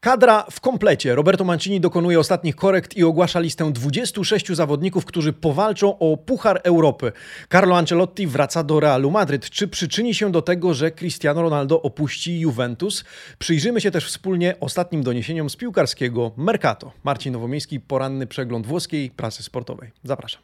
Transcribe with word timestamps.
Kadra 0.00 0.46
w 0.50 0.60
komplecie. 0.60 1.14
Roberto 1.14 1.44
Mancini 1.44 1.80
dokonuje 1.80 2.20
ostatnich 2.20 2.56
korekt 2.56 2.96
i 2.96 3.04
ogłasza 3.04 3.40
listę 3.40 3.72
26 3.72 4.48
zawodników, 4.52 5.04
którzy 5.04 5.32
powalczą 5.32 5.98
o 5.98 6.16
Puchar 6.16 6.60
Europy. 6.64 7.12
Carlo 7.52 7.76
Ancelotti 7.76 8.26
wraca 8.26 8.62
do 8.64 8.80
Realu 8.80 9.10
Madryt. 9.10 9.50
Czy 9.50 9.68
przyczyni 9.68 10.14
się 10.14 10.32
do 10.32 10.42
tego, 10.42 10.74
że 10.74 10.90
Cristiano 10.90 11.42
Ronaldo 11.42 11.82
opuści 11.82 12.40
Juventus? 12.40 13.04
Przyjrzymy 13.38 13.80
się 13.80 13.90
też 13.90 14.06
wspólnie 14.06 14.54
ostatnim 14.60 15.02
doniesieniom 15.02 15.50
z 15.50 15.56
piłkarskiego 15.56 16.32
Mercato. 16.36 16.92
Marcin 17.04 17.32
Nowomiejski, 17.32 17.80
poranny 17.80 18.26
przegląd 18.26 18.66
włoskiej 18.66 19.10
prasy 19.10 19.42
sportowej. 19.42 19.90
Zapraszam. 20.04 20.42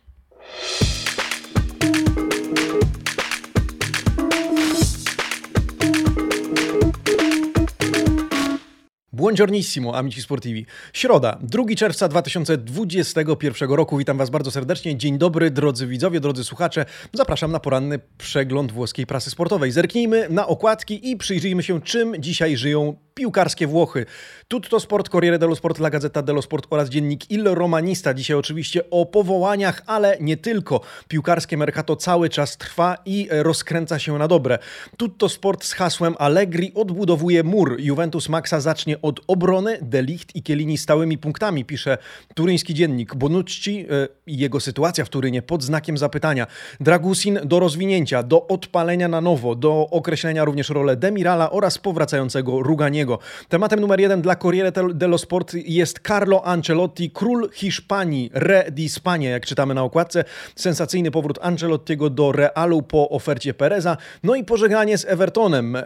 Buongiornissimo, 9.16 9.96
amici 9.96 10.22
sportivi. 10.22 10.66
Środa, 10.92 11.38
2 11.42 11.64
czerwca 11.76 12.08
2021 12.08 13.70
roku. 13.70 13.98
Witam 13.98 14.18
Was 14.18 14.30
bardzo 14.30 14.50
serdecznie. 14.50 14.96
Dzień 14.96 15.18
dobry, 15.18 15.50
drodzy 15.50 15.86
widzowie, 15.86 16.20
drodzy 16.20 16.44
słuchacze. 16.44 16.84
Zapraszam 17.12 17.52
na 17.52 17.60
poranny 17.60 17.98
przegląd 18.18 18.72
włoskiej 18.72 19.06
prasy 19.06 19.30
sportowej. 19.30 19.72
Zerknijmy 19.72 20.26
na 20.30 20.46
okładki 20.46 21.10
i 21.10 21.16
przyjrzyjmy 21.16 21.62
się, 21.62 21.80
czym 21.80 22.14
dzisiaj 22.18 22.56
żyją 22.56 22.96
piłkarskie 23.14 23.66
Włochy. 23.66 24.06
Tutto 24.48 24.80
Sport, 24.80 25.08
Corriere 25.08 25.38
dello 25.38 25.56
Sport, 25.56 25.78
La 25.78 25.90
Gazzetta 25.90 26.22
dello 26.22 26.42
Sport 26.42 26.66
oraz 26.70 26.88
dziennik 26.88 27.30
Il 27.30 27.44
Romanista. 27.44 28.14
Dzisiaj 28.14 28.36
oczywiście 28.36 28.90
o 28.90 29.06
powołaniach, 29.06 29.82
ale 29.86 30.16
nie 30.20 30.36
tylko. 30.36 30.80
Piłkarskie 31.08 31.56
Mercato 31.56 31.96
cały 31.96 32.28
czas 32.28 32.56
trwa 32.56 32.96
i 33.04 33.28
rozkręca 33.30 33.98
się 33.98 34.18
na 34.18 34.28
dobre. 34.28 34.58
Tutto 34.96 35.28
Sport 35.28 35.64
z 35.64 35.72
hasłem 35.72 36.14
Allegri 36.18 36.72
odbudowuje 36.74 37.42
mur. 37.42 37.76
Juventus 37.80 38.28
Maxa 38.28 38.60
zacznie 38.60 39.00
od 39.06 39.20
obrony, 39.26 39.78
Delicht 39.82 40.36
i 40.36 40.42
Kielini 40.42 40.78
stałymi 40.78 41.18
punktami, 41.18 41.64
pisze 41.64 41.98
turyński 42.34 42.74
dziennik. 42.74 43.14
Bonucci 43.14 43.86
e, 43.90 44.08
i 44.26 44.38
jego 44.38 44.60
sytuacja 44.60 45.04
w 45.04 45.08
Turynie 45.08 45.42
pod 45.42 45.62
znakiem 45.62 45.98
zapytania. 45.98 46.46
Dragusin 46.80 47.38
do 47.44 47.60
rozwinięcia, 47.60 48.22
do 48.22 48.46
odpalenia 48.48 49.08
na 49.08 49.20
nowo, 49.20 49.54
do 49.54 49.88
określenia 49.90 50.44
również 50.44 50.68
rolę 50.68 50.96
Demirala 50.96 51.50
oraz 51.50 51.78
powracającego 51.78 52.62
Ruganiego. 52.62 53.18
Tematem 53.48 53.80
numer 53.80 54.00
jeden 54.00 54.22
dla 54.22 54.36
Corriere 54.36 54.72
dello 54.94 55.18
Sport 55.18 55.54
jest 55.54 56.00
Carlo 56.06 56.46
Ancelotti, 56.46 57.10
król 57.10 57.50
Hiszpanii, 57.52 58.30
re 58.34 58.64
di 58.70 58.88
Spania, 58.88 59.30
jak 59.30 59.46
czytamy 59.46 59.74
na 59.74 59.82
okładce. 59.82 60.24
Sensacyjny 60.56 61.10
powrót 61.10 61.38
Ancelottiego 61.42 62.10
do 62.10 62.32
Realu 62.32 62.82
po 62.82 63.08
ofercie 63.08 63.54
Pereza. 63.54 63.96
No 64.22 64.34
i 64.34 64.44
pożegnanie 64.44 64.98
z 64.98 65.04
Evertonem. 65.04 65.76
E, 65.76 65.82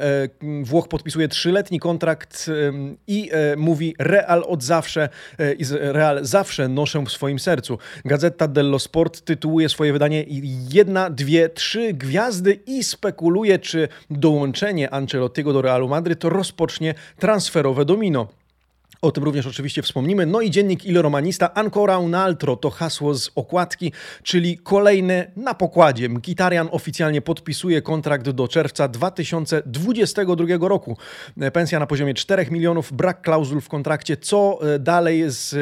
Włoch 0.63 0.89
podpisuje 0.89 1.29
trzyletni 1.29 1.81
kontrakt 1.81 2.51
i 3.11 3.31
e, 3.33 3.57
mówi 3.57 3.95
Real 3.99 4.45
od 4.47 4.63
zawsze, 4.63 5.09
e, 5.39 5.93
Real 5.93 6.25
zawsze 6.25 6.69
noszę 6.69 7.05
w 7.05 7.11
swoim 7.11 7.39
sercu. 7.39 7.79
Gazeta 8.05 8.49
dello 8.49 8.79
Sport 8.79 9.21
tytułuje 9.21 9.69
swoje 9.69 9.93
wydanie 9.93 10.25
jedna, 10.73 11.11
dwie, 11.11 11.49
trzy 11.49 11.93
gwiazdy 11.93 12.61
i 12.67 12.85
spekuluje, 12.85 13.59
czy 13.59 13.89
dołączenie 14.11 14.91
Ancelottiego 14.91 15.53
do 15.53 15.63
Realu 15.63 15.89
Madryt 15.89 16.25
rozpocznie 16.25 16.95
transferowe 17.19 17.85
domino. 17.85 18.40
O 19.03 19.13
tym 19.13 19.25
również 19.25 19.47
oczywiście 19.47 19.83
wspomnimy. 19.83 20.27
No 20.27 20.41
i 20.41 20.51
dziennik 20.51 20.85
Il 20.85 21.03
Romanista 21.03 21.55
Ancora 21.55 21.99
un 21.99 22.15
altro 22.15 22.57
to 22.57 22.71
hasło 22.71 23.15
z 23.15 23.31
okładki, 23.35 23.93
czyli 24.23 24.59
kolejny 24.59 25.33
na 25.37 25.55
pokładzie. 25.55 26.09
Mkhitaryan 26.09 26.69
oficjalnie 26.73 27.23
podpisuje 27.23 27.83
kontrakt 27.83 28.31
do 28.31 28.49
czerwca 28.49 28.89
2022 28.89 30.69
roku. 30.69 30.97
Pensja 31.53 31.79
na 31.79 31.87
poziomie 31.87 32.15
4 32.15 32.47
milionów, 32.51 32.93
brak 32.93 33.23
klauzul 33.23 33.61
w 33.61 33.69
kontrakcie. 33.69 34.17
Co 34.17 34.59
e, 34.75 34.79
dalej 34.79 35.25
z 35.27 35.55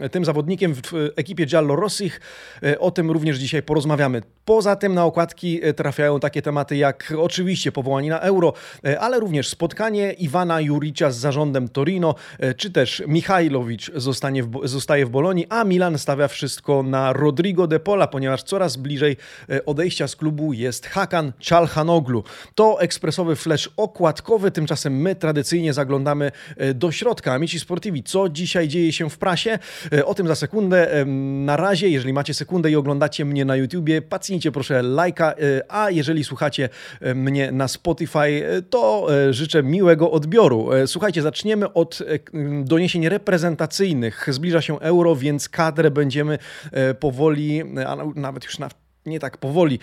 e, 0.00 0.08
tym 0.08 0.24
zawodnikiem 0.24 0.74
w 0.74 0.92
ekipie 1.16 1.46
Giallo 1.46 1.76
Rossich? 1.76 2.20
E, 2.62 2.78
o 2.78 2.90
tym 2.90 3.10
również 3.10 3.38
dzisiaj 3.38 3.62
porozmawiamy. 3.62 4.22
Poza 4.44 4.76
tym 4.76 4.94
na 4.94 5.04
okładki 5.04 5.60
trafiają 5.76 6.20
takie 6.20 6.42
tematy 6.42 6.76
jak 6.76 7.14
oczywiście 7.18 7.72
powołanie 7.72 8.10
na 8.10 8.20
Euro, 8.20 8.52
ale 9.00 9.20
również 9.20 9.48
spotkanie 9.48 10.12
Iwana 10.12 10.60
Juricza 10.60 11.10
z 11.10 11.16
zarządem 11.16 11.68
Torino, 11.68 12.14
czy 12.56 12.70
też 12.70 12.83
też 12.84 13.02
Michajlowicz 13.06 13.92
zostanie 13.94 14.42
w, 14.42 14.60
zostaje 14.64 15.06
w 15.06 15.10
Bolonii, 15.10 15.46
a 15.48 15.64
Milan 15.64 15.98
stawia 15.98 16.28
wszystko 16.28 16.82
na 16.82 17.12
Rodrigo 17.12 17.66
de 17.66 17.80
Pola, 17.80 18.06
ponieważ 18.06 18.42
coraz 18.42 18.76
bliżej 18.76 19.16
e, 19.50 19.64
odejścia 19.64 20.08
z 20.08 20.16
klubu 20.16 20.52
jest 20.52 20.86
Hakan 20.86 21.32
Czalhanoglu. 21.38 22.24
To 22.54 22.80
ekspresowy 22.80 23.36
flash 23.36 23.70
okładkowy, 23.76 24.50
tymczasem 24.50 24.96
my 25.00 25.14
tradycyjnie 25.14 25.72
zaglądamy 25.72 26.32
e, 26.56 26.74
do 26.74 26.92
środka. 26.92 27.32
Amici 27.32 27.60
Sportivi, 27.60 28.02
co 28.02 28.28
dzisiaj 28.28 28.68
dzieje 28.68 28.92
się 28.92 29.10
w 29.10 29.18
prasie? 29.18 29.58
E, 29.92 30.06
o 30.06 30.14
tym 30.14 30.28
za 30.28 30.34
sekundę. 30.34 31.04
Na 31.44 31.56
razie, 31.56 31.88
jeżeli 31.88 32.12
macie 32.12 32.34
sekundę 32.34 32.70
i 32.70 32.76
oglądacie 32.76 33.24
mnie 33.24 33.44
na 33.44 33.56
YouTubie, 33.56 34.02
pacnijcie 34.02 34.52
proszę 34.52 34.82
lajka, 34.82 35.34
a 35.68 35.90
jeżeli 35.90 36.24
słuchacie 36.24 36.68
mnie 37.14 37.52
na 37.52 37.68
Spotify, 37.68 38.42
to 38.70 39.06
życzę 39.30 39.62
miłego 39.62 40.10
odbioru. 40.10 40.68
Słuchajcie, 40.86 41.22
zaczniemy 41.22 41.72
od 41.72 42.02
doniesień 42.74 43.08
reprezentacyjnych. 43.08 44.26
Zbliża 44.30 44.62
się 44.62 44.80
euro, 44.80 45.16
więc 45.16 45.48
kadrę 45.48 45.90
będziemy 45.90 46.38
e, 46.72 46.94
powoli, 46.94 47.62
a 47.86 47.96
nawet 48.14 48.44
już 48.44 48.58
na 48.58 48.68
nie 49.06 49.20
tak 49.20 49.38
powoli 49.38 49.78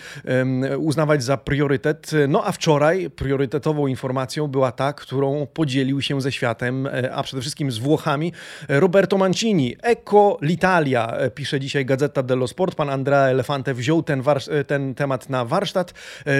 uznawać 0.77 1.23
za 1.23 1.37
priorytet. 1.37 2.11
No 2.27 2.45
a 2.45 2.51
wczoraj 2.51 3.09
priorytetową 3.09 3.87
informacją 3.87 4.47
była 4.47 4.71
ta, 4.71 4.93
którą 4.93 5.47
podzielił 5.53 6.01
się 6.01 6.21
ze 6.21 6.31
światem, 6.31 6.87
e, 6.87 7.13
a 7.13 7.23
przede 7.23 7.41
wszystkim 7.41 7.71
z 7.71 7.77
Włochami, 7.77 8.33
Roberto 8.69 9.17
Mancini. 9.17 9.75
Ecco 9.83 10.37
l'Italia, 10.41 11.17
e, 11.17 11.31
pisze 11.31 11.59
dzisiaj 11.59 11.85
Gazeta 11.85 12.23
dello 12.23 12.47
Sport. 12.47 12.75
Pan 12.75 12.89
Andrea 12.89 13.19
Elefante 13.19 13.73
wziął 13.73 14.03
ten, 14.03 14.23
ten 14.67 14.95
temat 14.95 15.29
na 15.29 15.45
warsztat. 15.45 15.93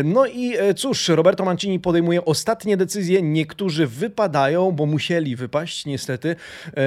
No 0.04 0.26
i 0.26 0.54
cóż, 0.76 1.10
Roberto 1.10 1.46
Mancini 1.46 1.80
podejmuje 1.80 2.26
ostatnie 2.26 2.78
decyzje. 2.78 3.22
Niektórzy 3.22 3.88
wypadają, 3.88 4.72
bo 4.72 4.86
musieli 4.86 5.36
wypaść 5.36 5.86
niestety. 5.86 6.36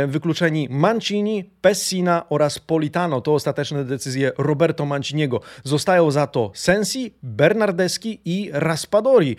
Wykluczeni 0.07 0.69
Mancini, 0.71 1.45
Pessina 1.61 2.25
oraz 2.29 2.59
Politano. 2.59 3.21
To 3.21 3.35
ostateczne 3.35 3.85
decyzje 3.85 4.33
Roberto 4.39 4.87
Manciniego. 4.87 5.41
Zostają 5.85 6.11
za 6.11 6.27
to 6.27 6.51
Sensi, 6.55 7.15
Bernardeschi 7.23 8.21
i 8.25 8.51
Raspadori. 8.53 9.37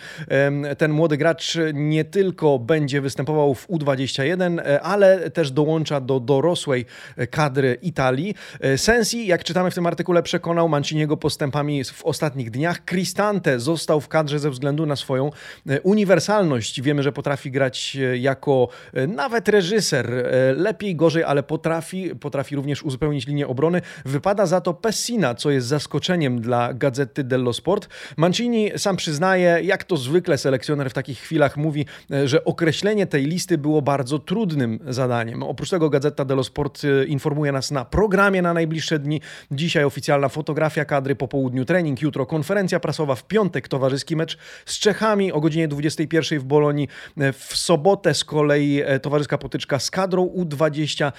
Ten 0.77 0.91
młody 0.91 1.17
gracz 1.17 1.57
nie 1.73 2.05
tylko 2.05 2.59
będzie 2.59 3.01
występował 3.01 3.55
w 3.55 3.69
U21, 3.69 4.59
e, 4.59 4.81
ale 4.81 5.31
też 5.31 5.51
dołącza 5.51 6.01
do 6.01 6.19
dorosłej 6.19 6.85
kadry 7.31 7.77
Italii. 7.81 8.35
E, 8.59 8.77
Sensi, 8.77 9.27
jak 9.27 9.43
czytamy 9.43 9.71
w 9.71 9.75
tym 9.75 9.85
artykule, 9.85 10.23
przekonał 10.23 10.69
Manciniego 10.69 11.17
postępami 11.17 11.83
w 11.83 12.05
ostatnich 12.05 12.51
dniach. 12.51 12.85
Cristante 12.85 13.59
został 13.59 14.01
w 14.01 14.07
kadrze 14.07 14.39
ze 14.39 14.49
względu 14.49 14.85
na 14.85 14.95
swoją 14.95 15.29
e, 15.69 15.81
uniwersalność. 15.81 16.81
Wiemy, 16.81 17.03
że 17.03 17.11
potrafi 17.11 17.51
grać 17.51 17.97
jako 18.19 18.69
nawet 19.07 19.49
reżyser. 19.49 20.11
Lepiej, 20.55 20.95
gorzej, 20.95 21.23
ale 21.23 21.43
potrafi 21.43 22.15
potrafi 22.15 22.55
również 22.55 22.83
uzupełnić 22.83 23.27
linię 23.27 23.47
obrony. 23.47 23.81
Wypada 24.05 24.45
za 24.45 24.61
to 24.61 24.73
Pessina, 24.73 25.35
co 25.35 25.51
jest 25.51 25.67
zaskoczeniem 25.67 26.34
dla 26.41 26.73
Gazety 26.73 27.23
dello 27.23 27.53
Sport. 27.53 27.89
Mancini 28.17 28.71
sam 28.77 28.95
przyznaje, 28.95 29.59
jak 29.63 29.83
to 29.83 29.97
zwykle 29.97 30.37
selekcjoner 30.37 30.89
w 30.89 30.93
takich 30.93 31.19
chwilach 31.19 31.57
mówi, 31.57 31.85
e, 32.11 32.27
że 32.27 32.45
określenie 32.45 33.07
tej 33.07 33.25
listy 33.25 33.57
było 33.57 33.81
bardzo 33.81 34.19
trudnym 34.19 34.79
zadaniem. 34.87 35.43
Oprócz 35.43 35.69
tego 35.69 35.89
Gazeta 35.89 36.25
dello 36.25 36.43
Sport 36.43 36.81
e, 36.83 37.05
informuje 37.05 37.51
nas 37.51 37.71
na 37.71 37.85
programie 37.85 38.41
na 38.41 38.53
najbliższe 38.53 38.99
dni. 38.99 39.21
Dzisiaj 39.51 39.83
oficjalna 39.83 40.29
fotografia 40.29 40.85
kadry, 40.85 41.15
po 41.15 41.27
południu 41.27 41.65
trening, 41.65 42.01
jutro 42.01 42.25
konferencja 42.25 42.79
prasowa, 42.79 43.15
w 43.15 43.27
piątek 43.27 43.67
towarzyski 43.67 44.15
mecz 44.15 44.37
z 44.65 44.79
Czechami 44.79 45.31
o 45.31 45.41
godzinie 45.41 45.67
21 45.67 46.39
w 46.39 46.43
Bolonii, 46.43 46.87
e, 47.17 47.33
w 47.33 47.57
sobotę 47.57 48.13
z 48.13 48.23
kolei 48.23 48.81
towarzyska 49.01 49.37
potyczka 49.37 49.79
z 49.79 49.91
kadrą 49.91 50.25
U20. 50.25 51.11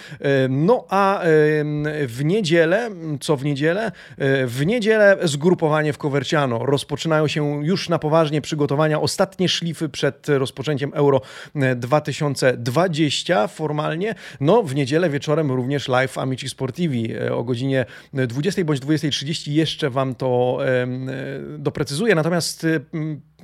No 0.49 0.85
a 0.89 1.21
w 2.07 2.21
niedzielę, 2.25 2.91
co 3.21 3.37
w 3.37 3.45
niedzielę? 3.45 3.93
W 4.47 4.63
niedzielę 4.67 5.06
zgrupowanie 5.23 5.93
w 5.93 5.99
Coverciano. 5.99 6.67
Rozpoczynają 6.67 7.29
się 7.29 7.65
już 7.65 7.89
na 7.89 7.99
poważnie 7.99 8.41
przygotowania, 8.41 9.01
ostatnie 9.01 9.49
szlify 9.49 9.89
przed 9.89 10.29
rozpoczęciem 10.29 10.91
Euro 10.95 11.21
2020 11.77 13.49
formalnie. 13.49 14.15
No 14.41 14.63
w 14.63 14.75
niedzielę 14.75 15.11
wieczorem 15.11 15.53
również 15.53 15.89
live 15.89 16.19
Amici 16.19 16.49
Sportivi 16.49 17.15
e, 17.15 17.35
o 17.35 17.45
godzinie 17.45 17.87
20 18.13 18.65
bądź 18.65 18.81
20.30 18.81 19.53
jeszcze 19.53 19.91
Wam 19.91 20.15
to 20.15 20.59
e, 20.67 20.87
doprecyzuję. 21.59 22.15
Natomiast 22.15 22.67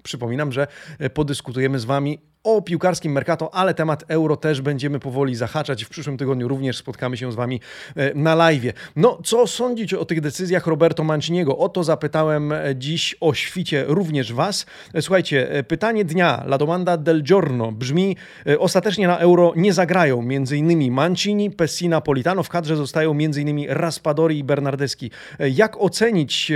Przypominam, 0.03 0.53
że 0.53 0.67
podyskutujemy 1.15 1.79
z 1.79 1.85
Wami 1.85 2.19
o 2.45 2.63
piłkarskim 2.63 3.13
Mercato, 3.13 3.55
ale 3.55 3.75
temat 3.75 4.05
euro 4.09 4.37
też 4.37 4.61
będziemy 4.61 4.99
powoli 4.99 5.35
zahaczać. 5.35 5.85
W 5.85 5.89
przyszłym 5.89 6.17
tygodniu 6.17 6.49
również 6.49 6.77
spotkamy 6.77 7.17
się 7.17 7.33
z 7.33 7.35
Wami 7.35 7.61
e, 7.97 8.15
na 8.15 8.35
live. 8.35 8.73
No, 8.97 9.19
co 9.25 9.47
sądzić 9.47 9.95
o 9.95 10.05
tych 10.05 10.21
decyzjach 10.21 10.67
Roberto 10.67 11.05
Manciniego? 11.05 11.59
O 11.59 11.69
to 11.69 11.85
zapytałem 11.85 12.53
e, 12.53 12.77
dziś 12.77 13.17
o 13.21 13.35
świcie 13.35 13.85
również 13.89 14.33
Was. 14.33 14.67
E, 14.95 15.03
słuchajcie, 15.03 15.65
pytanie 15.69 16.05
dnia, 16.05 16.45
la 16.47 16.59
domanda 16.59 16.97
del 16.97 17.23
giorno 17.23 17.73
brzmi, 17.73 18.17
ostatecznie 18.59 19.07
na 19.07 19.19
euro 19.19 19.53
nie 19.57 19.73
zagrają 19.73 20.21
m.in. 20.21 20.93
Mancini, 20.93 21.51
Pessina, 21.51 22.01
Politano, 22.01 22.43
w 22.43 22.49
kadrze 22.49 22.77
zostają 22.77 23.11
m.in. 23.11 23.67
Raspadori 23.69 24.39
i 24.39 24.45
Bernardeschi. 24.45 25.11
Jak 25.39 25.81
ocenić 25.81 26.53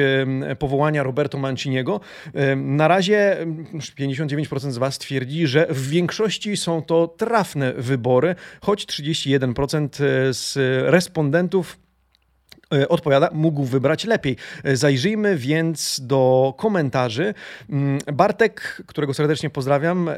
powołania 0.58 1.02
Roberto 1.02 1.38
Manciniego? 1.38 2.00
Na 2.56 2.88
razie 2.88 3.46
59% 3.98 4.70
z 4.70 4.78
Was 4.78 4.98
twierdzi, 4.98 5.46
że 5.46 5.66
w 5.76 5.88
większości 5.88 6.56
są 6.56 6.82
to 6.82 7.08
trafne 7.08 7.72
wybory, 7.72 8.34
choć 8.60 8.86
31% 8.86 9.88
z 10.32 10.56
respondentów 10.90 11.78
odpowiada, 12.88 13.28
mógł 13.32 13.64
wybrać 13.64 14.04
lepiej. 14.04 14.36
E, 14.64 14.76
zajrzyjmy 14.76 15.36
więc 15.36 16.00
do 16.02 16.54
komentarzy. 16.56 17.34
Mm, 17.70 17.98
Bartek, 18.12 18.82
którego 18.86 19.14
serdecznie 19.14 19.50
pozdrawiam, 19.50 20.10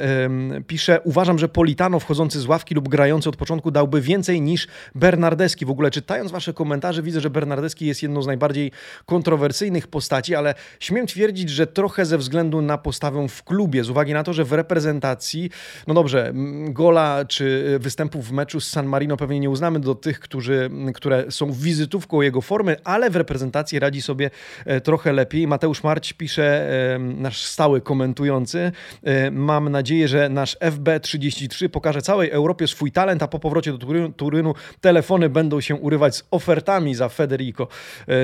pisze: 0.66 1.00
Uważam, 1.04 1.38
że 1.38 1.48
Politano 1.48 2.00
wchodzący 2.00 2.40
z 2.40 2.46
ławki 2.46 2.74
lub 2.74 2.88
grający 2.88 3.28
od 3.28 3.36
początku 3.36 3.70
dałby 3.70 4.00
więcej 4.00 4.40
niż 4.40 4.68
Bernardeski. 4.94 5.66
W 5.66 5.70
ogóle 5.70 5.90
czytając 5.90 6.30
Wasze 6.30 6.52
komentarze, 6.52 7.02
widzę, 7.02 7.20
że 7.20 7.30
Bernardeski 7.30 7.86
jest 7.86 8.02
jedną 8.02 8.22
z 8.22 8.26
najbardziej 8.26 8.72
kontrowersyjnych 9.06 9.86
postaci, 9.86 10.34
ale 10.34 10.54
śmiem 10.80 11.06
twierdzić, 11.06 11.50
że 11.50 11.66
trochę 11.66 12.06
ze 12.06 12.18
względu 12.18 12.62
na 12.62 12.78
postawę 12.78 13.28
w 13.28 13.42
klubie, 13.42 13.84
z 13.84 13.90
uwagi 13.90 14.12
na 14.12 14.24
to, 14.24 14.32
że 14.32 14.44
w 14.44 14.52
reprezentacji, 14.52 15.50
no 15.86 15.94
dobrze, 15.94 16.32
gola 16.68 17.24
czy 17.24 17.76
występów 17.80 18.28
w 18.28 18.32
meczu 18.32 18.60
z 18.60 18.68
San 18.68 18.86
Marino 18.86 19.16
pewnie 19.16 19.40
nie 19.40 19.50
uznamy 19.50 19.80
do 19.80 19.94
tych, 19.94 20.20
którzy, 20.20 20.70
które 20.94 21.30
są 21.30 21.52
wizytówką 21.52 22.22
jego 22.22 22.38
jego 22.38 22.40
formy, 22.40 22.76
ale 22.85 23.11
w 23.11 23.17
reprezentacji 23.17 23.79
radzi 23.79 24.02
sobie 24.02 24.31
e, 24.67 24.81
trochę 24.81 25.12
lepiej. 25.12 25.46
Mateusz 25.46 25.82
Marć 25.82 26.12
pisze, 26.12 26.70
e, 26.94 26.99
nasz 26.99 27.43
stały 27.43 27.81
komentujący, 27.81 28.73
e, 29.05 29.31
mam 29.31 29.69
nadzieję, 29.69 30.08
że 30.08 30.29
nasz 30.29 30.56
FB33 30.56 31.69
pokaże 31.69 32.02
całej 32.02 32.31
Europie 32.31 32.67
swój 32.67 32.93
talent, 32.93 33.23
a 33.23 33.29
po 33.29 33.38
powrocie 33.38 33.73
do 33.73 33.79
Turynu, 33.79 34.12
Turynu 34.12 34.55
telefony 34.81 35.29
będą 35.29 35.61
się 35.61 35.75
urywać 35.75 36.17
z 36.17 36.25
ofertami 36.31 36.94
za 36.94 37.08
Federico. 37.08 37.69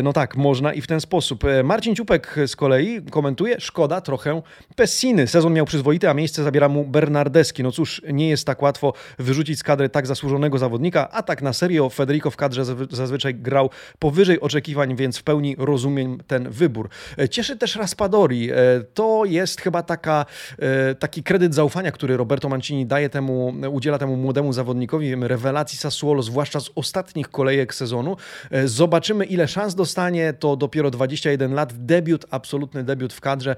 No 0.03 0.13
tak, 0.13 0.37
można 0.37 0.73
i 0.73 0.81
w 0.81 0.87
ten 0.87 1.01
sposób. 1.01 1.45
Marcin 1.65 1.95
Ciupek 1.97 2.37
z 2.47 2.57
kolei 2.57 3.03
komentuje, 3.11 3.57
szkoda 3.61 4.01
trochę 4.01 4.43
Pessiny. 4.77 5.27
Sezon 5.27 5.53
miał 5.53 5.67
przyzwoity, 5.67 6.09
a 6.09 6.15
miejsce 6.15 6.45
zabiera 6.45 6.69
mu 6.69 6.85
Bernardeski. 6.85 7.63
No 7.63 7.73
cóż, 7.73 8.03
nie 8.13 8.29
jest 8.29 8.47
tak 8.47 8.63
łatwo 8.63 8.93
wyrzucić 9.19 9.59
z 9.59 9.63
kadry 9.63 9.89
tak 9.89 10.07
zasłużonego 10.07 10.59
zawodnika, 10.59 11.11
a 11.11 11.23
tak 11.23 11.43
na 11.43 11.53
serio 11.53 11.91
Federico 11.91 12.31
w 12.31 12.37
kadrze 12.37 12.65
zazwyczaj 12.91 13.35
grał 13.35 13.71
powyżej 14.05 14.41
oczekiwań, 14.41 14.97
więc 14.97 15.19
w 15.19 15.23
pełni 15.23 15.57
rozumiem 15.59 16.19
ten 16.27 16.51
wybór. 16.51 16.89
E, 17.19 17.29
cieszy 17.29 17.57
też 17.57 17.77
Raspadori. 17.77 18.51
E, 18.51 18.55
to 18.95 19.25
jest 19.25 19.61
chyba 19.61 19.83
taka, 19.83 20.27
e, 20.59 20.95
taki 20.95 21.23
kredyt 21.23 21.55
zaufania, 21.55 21.93
który 21.93 22.17
Roberto 22.17 22.49
Mancini 22.49 22.87
daje 22.87 23.09
temu, 23.09 23.55
udziela 23.71 23.99
temu 23.99 24.17
młodemu 24.17 24.53
zawodnikowi. 24.53 25.15
Rewelacji 25.21 25.79
Sassuolo, 25.79 26.23
zwłaszcza 26.23 26.61
z 26.61 26.71
ostatnich 26.75 27.29
kolejek 27.29 27.75
sezonu. 27.75 28.17
Zobaczymy, 28.65 29.25
ile 29.25 29.49
szans 29.49 29.75
dostanie. 29.75 30.33
To 30.33 30.57
dopiero 30.57 30.91
21 30.91 31.55
lat, 31.55 31.73
debiut, 31.87 32.27
absolutny 32.31 32.85
debiut 32.85 33.13
w 33.13 33.21
kadrze. 33.21 33.57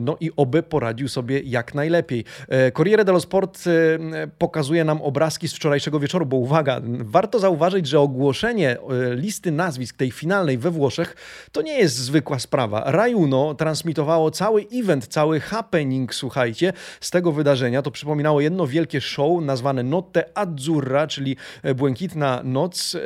No 0.00 0.16
i 0.20 0.30
oby 0.36 0.62
poradził 0.62 1.08
sobie 1.08 1.40
jak 1.40 1.74
najlepiej. 1.74 2.24
Corriere 2.76 3.04
dello 3.04 3.20
Sport 3.20 3.64
pokazuje 4.38 4.84
nam 4.84 5.02
obrazki 5.02 5.48
z 5.48 5.54
wczorajszego 5.54 6.00
wieczoru, 6.00 6.26
bo 6.26 6.36
uwaga, 6.36 6.80
warto 6.84 7.38
zauważyć, 7.38 7.86
że 7.86 8.00
ogłoszenie 8.00 8.76
listy 9.14 9.35
listy 9.36 9.52
nazwisk 9.52 9.96
tej 9.96 10.10
finalnej 10.10 10.58
we 10.58 10.70
Włoszech, 10.70 11.16
to 11.52 11.62
nie 11.62 11.78
jest 11.78 11.96
zwykła 11.96 12.38
sprawa. 12.38 12.82
Rajuno 12.86 13.54
transmitowało 13.54 14.30
cały 14.30 14.66
event, 14.74 15.06
cały 15.06 15.40
happening, 15.40 16.14
słuchajcie, 16.14 16.72
z 17.00 17.10
tego 17.10 17.32
wydarzenia. 17.32 17.82
To 17.82 17.90
przypominało 17.90 18.40
jedno 18.40 18.66
wielkie 18.66 19.00
show 19.00 19.42
nazwane 19.42 19.82
Notte 19.82 20.24
Azzurra, 20.34 21.06
czyli 21.06 21.36
e, 21.62 21.74
Błękitna 21.74 22.40
Noc, 22.44 22.94
e, 22.94 22.98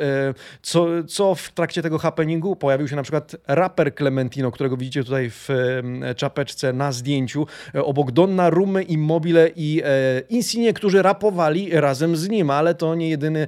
co, 0.61 0.87
co 1.07 1.35
w 1.35 1.51
trakcie 1.51 1.81
tego 1.81 1.97
happeningu 1.97 2.55
pojawił 2.55 2.87
się 2.87 2.95
na 2.95 3.03
przykład 3.03 3.35
raper 3.47 3.95
Clementino, 3.95 4.51
którego 4.51 4.77
widzicie 4.77 5.03
tutaj 5.03 5.29
w 5.29 5.49
czapeczce 6.15 6.73
na 6.73 6.91
zdjęciu, 6.91 7.47
e, 7.75 7.83
obok 7.83 8.11
Donna 8.11 8.49
Rumy, 8.49 8.83
Immobile 8.83 9.49
i 9.55 9.81
Insigne, 10.29 10.73
którzy 10.73 11.01
rapowali 11.01 11.69
razem 11.71 12.15
z 12.15 12.29
nim, 12.29 12.49
ale 12.49 12.75
to 12.75 12.95
nie 12.95 13.09
jedyny, 13.09 13.47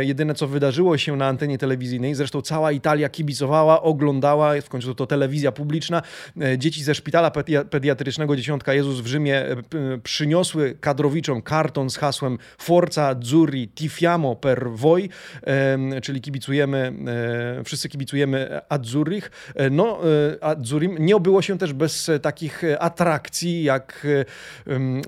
jedyne, 0.00 0.34
co 0.34 0.46
wydarzyło 0.46 0.98
się 0.98 1.16
na 1.16 1.26
antenie 1.26 1.58
telewizyjnej. 1.58 2.14
Zresztą 2.20 2.42
cała 2.42 2.72
Italia 2.72 3.08
kibicowała, 3.08 3.82
oglądała, 3.82 4.60
w 4.60 4.68
końcu 4.68 4.94
to 4.94 5.06
telewizja 5.06 5.52
publiczna. 5.52 6.02
E, 6.40 6.58
dzieci 6.58 6.84
ze 6.84 6.94
szpitala 6.94 7.30
pediatrycznego 7.70 8.36
Dziesiątka 8.36 8.74
Jezus 8.74 9.00
w 9.00 9.06
Rzymie 9.06 9.36
e, 9.36 9.56
przyniosły 10.02 10.76
kadrowiczom 10.80 11.42
karton 11.42 11.90
z 11.90 11.96
hasłem 11.96 12.38
Forza 12.58 13.08
Azzurri 13.08 13.68
Tifiamo 13.68 14.36
per 14.36 14.70
voi, 14.70 15.08
czyli 16.02 16.20
kibicujemy, 16.20 16.92
e, 17.58 17.64
wszyscy 17.64 17.88
kibicujemy 17.88 18.60
Azzurrich. 18.68 19.30
No, 19.70 19.98
Azzurim 20.40 20.96
nie 20.98 21.16
obyło 21.16 21.42
się 21.42 21.58
też 21.58 21.72
bez 21.72 22.10
takich 22.22 22.62
atrakcji, 22.78 23.62
jak 23.62 24.06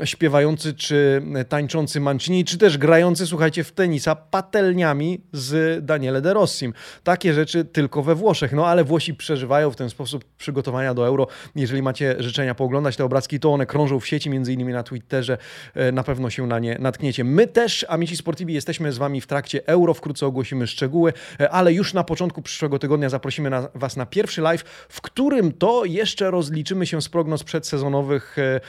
śpiewający 0.05 0.75
czy 0.75 1.23
tańczący 1.49 2.01
Mancini, 2.01 2.45
czy 2.45 2.59
też 2.59 2.79
grający, 2.79 3.27
słuchajcie, 3.27 3.65
w 3.65 3.73
tenisa 3.73 4.17
patelniami 4.17 5.21
z 5.33 5.85
Daniele 5.85 6.21
De 6.21 6.35
Rossim. 6.35 6.73
Takie 7.05 7.35
rzeczy 7.35 7.65
tylko 7.65 8.03
we 8.03 8.15
Włoszech. 8.15 8.53
No 8.53 8.67
ale 8.67 8.85
Włosi 8.85 9.15
przeżywają 9.15 9.71
w 9.71 9.77
ten 9.77 9.91
sposób 9.91 10.25
przygotowania 10.39 10.95
do 10.95 11.07
euro. 11.07 11.27
Jeżeli 11.55 11.83
macie 11.83 12.17
życzenia 12.19 12.55
pooglądać 12.55 12.97
te 12.97 13.05
obrazki, 13.05 13.41
to 13.41 13.53
one 13.53 13.67
krążą 13.67 14.01
w 14.01 14.07
sieci, 14.07 14.31
między 14.31 14.53
innymi 14.53 14.73
na 14.73 14.83
Twitterze. 14.83 15.39
E, 15.75 15.93
na 15.93 16.03
pewno 16.03 16.31
się 16.31 16.47
na 16.47 16.59
nie 16.59 16.79
natkniecie. 16.79 17.25
My 17.25 17.47
też, 17.47 17.87
Amici 17.89 18.17
Sportivi, 18.17 18.55
jesteśmy 18.55 18.93
z 18.93 18.99
Wami 18.99 19.21
w 19.21 19.27
trakcie 19.27 19.67
euro. 19.67 19.95
Wkrótce 19.95 20.27
ogłosimy 20.27 20.67
szczegóły, 20.67 21.13
e, 21.41 21.51
ale 21.51 21.73
już 21.73 21.95
na 21.95 22.05
początku 22.05 22.43
przyszłego 22.43 22.79
tygodnia 22.79 23.09
zaprosimy 23.09 23.51
na, 23.51 23.69
Was 23.75 23.97
na 23.97 24.07
pierwszy 24.07 24.41
live, 24.41 24.63
w 24.89 25.01
którym 25.01 25.53
to 25.53 25.85
jeszcze 25.85 26.31
rozliczymy 26.31 26.87
się 26.87 27.03
z 27.03 27.09
prognoz 27.09 27.45
przedsezonowych 27.45 28.37
e, 28.39 28.61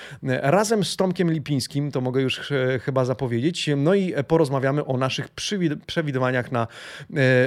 razem 0.51 0.83
z 0.83 0.95
Tomkiem 0.95 1.31
Lipińskim. 1.31 1.91
To 1.91 2.01
mogę 2.01 2.21
już 2.21 2.53
chyba 2.81 3.06
zapowiedzieć. 3.06 3.69
No 3.77 3.94
i 3.94 4.13
porozmawiamy 4.27 4.86
o 4.86 4.97
naszych 4.97 5.29
przewidywaniach 5.86 6.51
na 6.51 6.68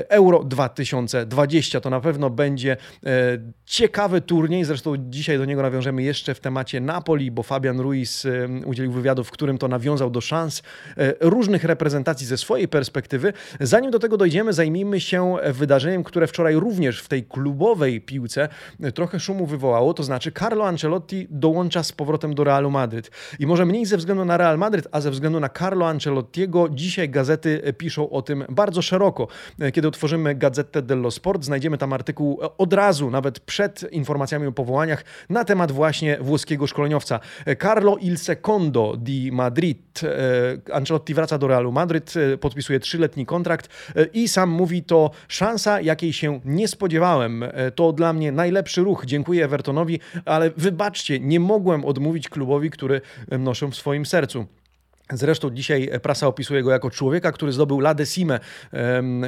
Euro 0.08 0.44
2020. 0.44 0.75
2020. 0.76 1.80
To 1.80 1.90
na 1.90 2.00
pewno 2.00 2.30
będzie 2.30 2.76
e, 3.06 3.38
ciekawy 3.64 4.20
turniej. 4.20 4.64
Zresztą 4.64 4.94
dzisiaj 4.98 5.38
do 5.38 5.44
niego 5.44 5.62
nawiążemy 5.62 6.02
jeszcze 6.02 6.34
w 6.34 6.40
temacie 6.40 6.80
Napoli, 6.80 7.30
bo 7.30 7.42
Fabian 7.42 7.80
Ruiz 7.80 8.24
e, 8.24 8.48
udzielił 8.66 8.92
wywiadu, 8.92 9.24
w 9.24 9.30
którym 9.30 9.58
to 9.58 9.68
nawiązał 9.68 10.10
do 10.10 10.20
szans 10.20 10.62
e, 10.96 11.14
różnych 11.20 11.64
reprezentacji 11.64 12.26
ze 12.26 12.36
swojej 12.36 12.68
perspektywy. 12.68 13.32
Zanim 13.60 13.90
do 13.90 13.98
tego 13.98 14.16
dojdziemy, 14.16 14.52
zajmijmy 14.52 15.00
się 15.00 15.36
wydarzeniem, 15.52 16.04
które 16.04 16.26
wczoraj 16.26 16.54
również 16.54 17.02
w 17.02 17.08
tej 17.08 17.24
klubowej 17.24 18.00
piłce 18.00 18.48
trochę 18.94 19.20
szumu 19.20 19.46
wywołało. 19.46 19.94
To 19.94 20.02
znaczy, 20.02 20.32
Carlo 20.32 20.66
Ancelotti 20.66 21.26
dołącza 21.30 21.82
z 21.82 21.92
powrotem 21.92 22.34
do 22.34 22.44
Realu 22.44 22.70
Madryt. 22.70 23.10
I 23.38 23.46
może 23.46 23.66
mniej 23.66 23.86
ze 23.86 23.96
względu 23.96 24.24
na 24.24 24.36
Real 24.36 24.58
Madryt, 24.58 24.88
a 24.92 25.00
ze 25.00 25.10
względu 25.10 25.40
na 25.40 25.48
Carlo 25.48 25.88
Ancelottiego, 25.88 26.68
dzisiaj 26.68 27.08
gazety 27.08 27.74
piszą 27.78 28.10
o 28.10 28.22
tym 28.22 28.44
bardzo 28.48 28.82
szeroko. 28.82 29.28
Kiedy 29.72 29.88
otworzymy 29.88 30.34
gazetę 30.34 30.65
Gazzetta 30.66 30.82
dello 30.82 31.10
Sport. 31.10 31.44
Znajdziemy 31.44 31.78
tam 31.78 31.92
artykuł 31.92 32.38
od 32.58 32.72
razu, 32.72 33.10
nawet 33.10 33.40
przed 33.40 33.92
informacjami 33.92 34.46
o 34.46 34.52
powołaniach, 34.52 35.04
na 35.30 35.44
temat 35.44 35.72
właśnie 35.72 36.18
włoskiego 36.20 36.66
szkoleniowca. 36.66 37.20
Carlo 37.62 37.96
Il 37.96 38.18
Secondo 38.18 38.96
di 38.96 39.32
Madrid. 39.32 40.00
E, 40.02 40.74
Ancelotti 40.74 41.14
wraca 41.14 41.38
do 41.38 41.48
Realu 41.48 41.72
Madryt, 41.72 42.14
e, 42.16 42.38
podpisuje 42.38 42.80
trzyletni 42.80 43.26
kontrakt 43.26 43.68
e, 43.96 44.04
i 44.04 44.28
sam 44.28 44.50
mówi 44.50 44.82
to 44.82 45.10
szansa, 45.28 45.80
jakiej 45.80 46.12
się 46.12 46.40
nie 46.44 46.68
spodziewałem. 46.68 47.44
To 47.74 47.92
dla 47.92 48.12
mnie 48.12 48.32
najlepszy 48.32 48.82
ruch. 48.82 49.06
Dziękuję 49.06 49.44
Evertonowi, 49.44 50.00
ale 50.24 50.50
wybaczcie, 50.56 51.20
nie 51.20 51.40
mogłem 51.40 51.84
odmówić 51.84 52.28
klubowi, 52.28 52.70
który 52.70 53.00
noszę 53.38 53.68
w 53.68 53.74
swoim 53.74 54.06
sercu. 54.06 54.46
Zresztą 55.12 55.50
dzisiaj 55.50 55.90
prasa 56.02 56.26
opisuje 56.26 56.62
go 56.62 56.70
jako 56.70 56.90
człowieka, 56.90 57.32
który 57.32 57.52
zdobył 57.52 57.78
La 57.78 57.94
Decime, 57.94 58.40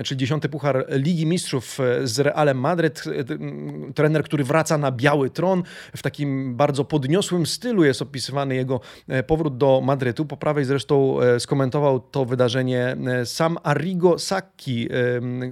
czyli 0.04 0.18
dziesiąty 0.18 0.48
puchar 0.48 0.86
Ligi 0.88 1.26
Mistrzów 1.26 1.80
e, 1.80 2.06
z 2.06 2.18
Realem 2.18 2.60
Madryt. 2.60 3.04
E, 3.06 3.92
trener, 3.92 4.22
który 4.22 4.44
wraca 4.44 4.78
na 4.78 4.92
biały 4.92 5.30
tron. 5.30 5.62
W 5.96 6.02
takim 6.02 6.56
bardzo 6.56 6.84
podniosłym 6.84 7.46
stylu 7.46 7.84
jest 7.84 8.02
opisywany 8.02 8.54
jego 8.54 8.80
e, 9.08 9.22
powrót 9.22 9.56
do 9.56 9.80
Madrytu. 9.80 10.24
Po 10.24 10.36
prawej 10.36 10.64
zresztą 10.64 11.16
skomentował 11.38 12.00
to 12.00 12.24
wydarzenie 12.24 12.96
sam 13.24 13.58
Arrigo 13.62 14.18
Sacchi, 14.18 14.88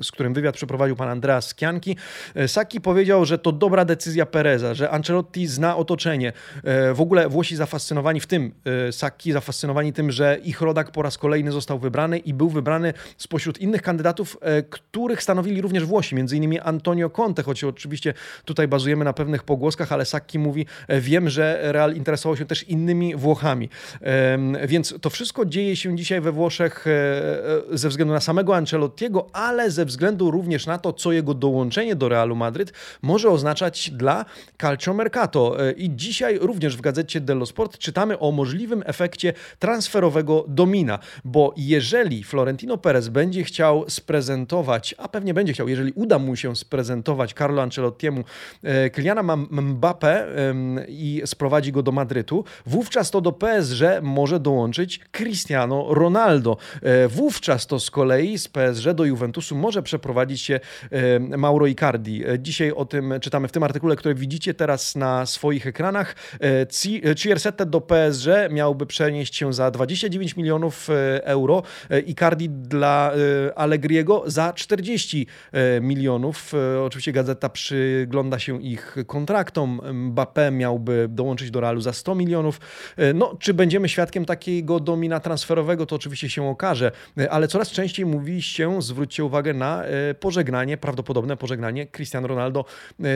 z 0.03 0.11
którym 0.11 0.35
wywiad 0.35 0.55
przeprowadził 0.55 0.97
pan 0.97 1.09
Andreas 1.09 1.47
Skianki. 1.47 1.97
Sacchi 2.47 2.81
powiedział, 2.81 3.25
że 3.25 3.39
to 3.39 3.53
dobra 3.53 3.85
decyzja 3.85 4.27
Pereza, 4.27 4.75
że 4.75 4.91
Ancelotti 4.91 5.47
zna 5.47 5.77
otoczenie. 5.77 6.33
W 6.95 7.01
ogóle 7.01 7.29
Włosi 7.29 7.57
zafascynowani 7.57 8.21
w 8.21 8.27
tym, 8.27 8.53
Sacchi 8.91 9.33
zafascynowani 9.33 9.93
tym, 9.93 10.11
że 10.17 10.39
ich 10.45 10.61
rodak 10.61 10.91
po 10.91 11.03
raz 11.03 11.19
kolejny 11.19 11.53
został 11.53 11.79
wybrany 11.79 12.19
i 12.19 12.35
był 12.35 12.49
wybrany 12.49 12.93
spośród 13.17 13.59
innych 13.59 13.83
kandydatów, 13.83 14.37
e, 14.41 14.63
których 14.63 15.23
stanowili 15.23 15.63
również 15.63 15.85
Włosi, 15.85 16.15
między 16.15 16.37
innymi 16.37 16.61
Antonio 16.61 17.11
Conte, 17.11 17.43
choć 17.43 17.65
oczywiście 17.65 18.15
tutaj 18.45 18.69
bazujemy 18.69 19.05
na 19.05 19.13
pewnych 19.13 19.43
pogłoskach, 19.43 19.93
ale 19.93 20.05
Sacchi 20.05 20.39
mówi, 20.39 20.67
e, 20.89 21.01
wiem, 21.01 21.31
że 21.31 21.59
Real 21.73 21.95
interesował 21.95 22.37
się 22.37 22.45
też 22.45 22.63
innymi 22.63 23.17
Włochami. 23.17 23.69
Więc 24.67 24.95
to 25.01 25.11
wszystko 25.11 25.45
dzieje 25.45 25.77
się 25.77 25.97
dzisiaj 25.97 26.21
we 26.21 26.33
Włoszech 26.33 26.87
e, 26.87 27.77
ze 27.79 27.89
względu 27.89 28.15
na 28.15 28.21
samego 28.21 28.57
Ancelottiego, 28.57 29.27
ale 29.33 29.71
ze 29.71 29.85
względu 29.85 30.31
również 30.31 30.67
na 30.67 30.79
to, 30.79 30.93
co 30.93 31.13
jego 31.13 31.35
dołączenie 31.35 31.97
do 31.97 32.09
Realu 32.09 32.37
Madryt 32.37 32.73
może 33.03 33.31
oznaczać 33.31 33.91
dla 33.91 34.25
Calcio 34.61 34.95
Mercato. 34.95 35.57
I 35.77 35.91
dzisiaj 35.97 36.39
również 36.39 36.77
w 36.77 36.81
gazecie 36.81 37.21
dello 37.21 37.47
Sport 37.47 37.79
czytamy 37.79 38.19
o 38.19 38.33
możliwym 38.33 38.83
efekcie 38.87 39.33
transferowym 39.59 40.06
domina, 40.49 40.99
bo 41.25 41.55
jeżeli 41.57 42.25
Florentino 42.25 42.79
Perez 42.79 43.09
będzie 43.09 43.45
chciał 43.45 43.85
sprezentować, 43.89 44.95
a 44.99 45.09
pewnie 45.09 45.35
będzie 45.35 45.53
chciał, 45.53 45.69
jeżeli 45.69 45.93
uda 45.93 46.19
mu 46.19 46.37
się 46.37 46.57
sprezentować 46.57 47.35
Carlo 47.35 47.63
Ancelottiemu 47.63 48.25
e, 48.63 48.91
Kyliana 48.91 49.23
Mbappé 49.23 50.23
i 50.89 51.23
sprowadzi 51.25 51.73
go 51.73 51.83
do 51.83 51.93
Madrytu, 51.93 52.45
wówczas 52.67 53.11
to 53.11 53.21
do 53.21 53.33
PSG 53.33 53.83
może 54.03 54.41
dołączyć 54.41 55.01
Cristiano 55.13 55.95
Ronaldo. 55.95 56.57
E, 56.83 57.09
wówczas 57.09 57.67
to 57.67 57.81
z 57.81 57.91
kolei 57.91 58.39
z 58.39 58.49
PSG 58.49 58.93
do 58.95 59.05
Juventusu 59.05 59.57
może 59.57 59.83
przeprowadzić 59.83 60.43
się 60.43 60.61
Mauro 61.21 61.67
Icardi. 61.67 62.29
E, 62.29 62.39
dzisiaj 62.39 62.71
o 62.73 62.85
tym 62.85 63.15
czytamy 63.21 63.49
w 63.49 63.53
tym 63.53 63.63
artykule, 63.63 63.97
który 63.97 64.15
widzicie 64.15 64.55
teraz 64.55 64.97
na 64.97 65.27
swoich 65.27 65.67
ekranach. 65.67 66.17
Ciersetę 67.17 67.67
do 67.67 67.81
PSG 67.81 68.27
miałby 68.51 68.87
przenieść 68.87 69.37
się 69.37 69.53
za 69.53 69.71
20 69.71 69.96
29 69.97 70.37
milionów 70.37 70.91
e, 70.91 71.25
euro, 71.25 71.63
e, 71.91 72.01
Icardi 72.01 72.49
dla 72.51 73.13
e, 73.13 73.59
Allegriego 73.59 74.23
za 74.27 74.53
40 74.53 75.27
milionów. 75.81 76.53
Oczywiście 76.87 77.13
gazeta 77.13 77.49
przygląda 77.49 78.39
się 78.39 78.63
ich 78.63 78.97
kontraktom. 79.07 79.81
Mbappé 79.81 80.53
miałby 80.53 81.07
dołączyć 81.11 81.51
do 81.51 81.61
Realu 81.61 81.81
za 81.81 81.93
100 81.93 82.15
milionów. 82.15 82.61
No, 83.15 83.37
czy 83.41 83.55
będziemy 83.55 83.89
świadkiem 83.89 84.25
takiego 84.25 84.81
domina 84.81 85.21
transferowego, 85.21 85.87
to 85.87 85.97
oczywiście 85.97 86.29
się 86.29 86.49
okaże, 86.49 86.93
ale 87.31 87.49
coraz 87.49 87.71
częściej 87.71 88.07
mówi 88.07 88.43
się, 88.43 88.83
zwróćcie 88.83 89.25
uwagę 89.25 89.55
na 89.55 89.83
pożegnanie, 90.21 90.77
prawdopodobne 90.77 91.37
pożegnanie 91.37 91.87
Cristiano 91.87 92.29
Ronaldo 92.29 92.65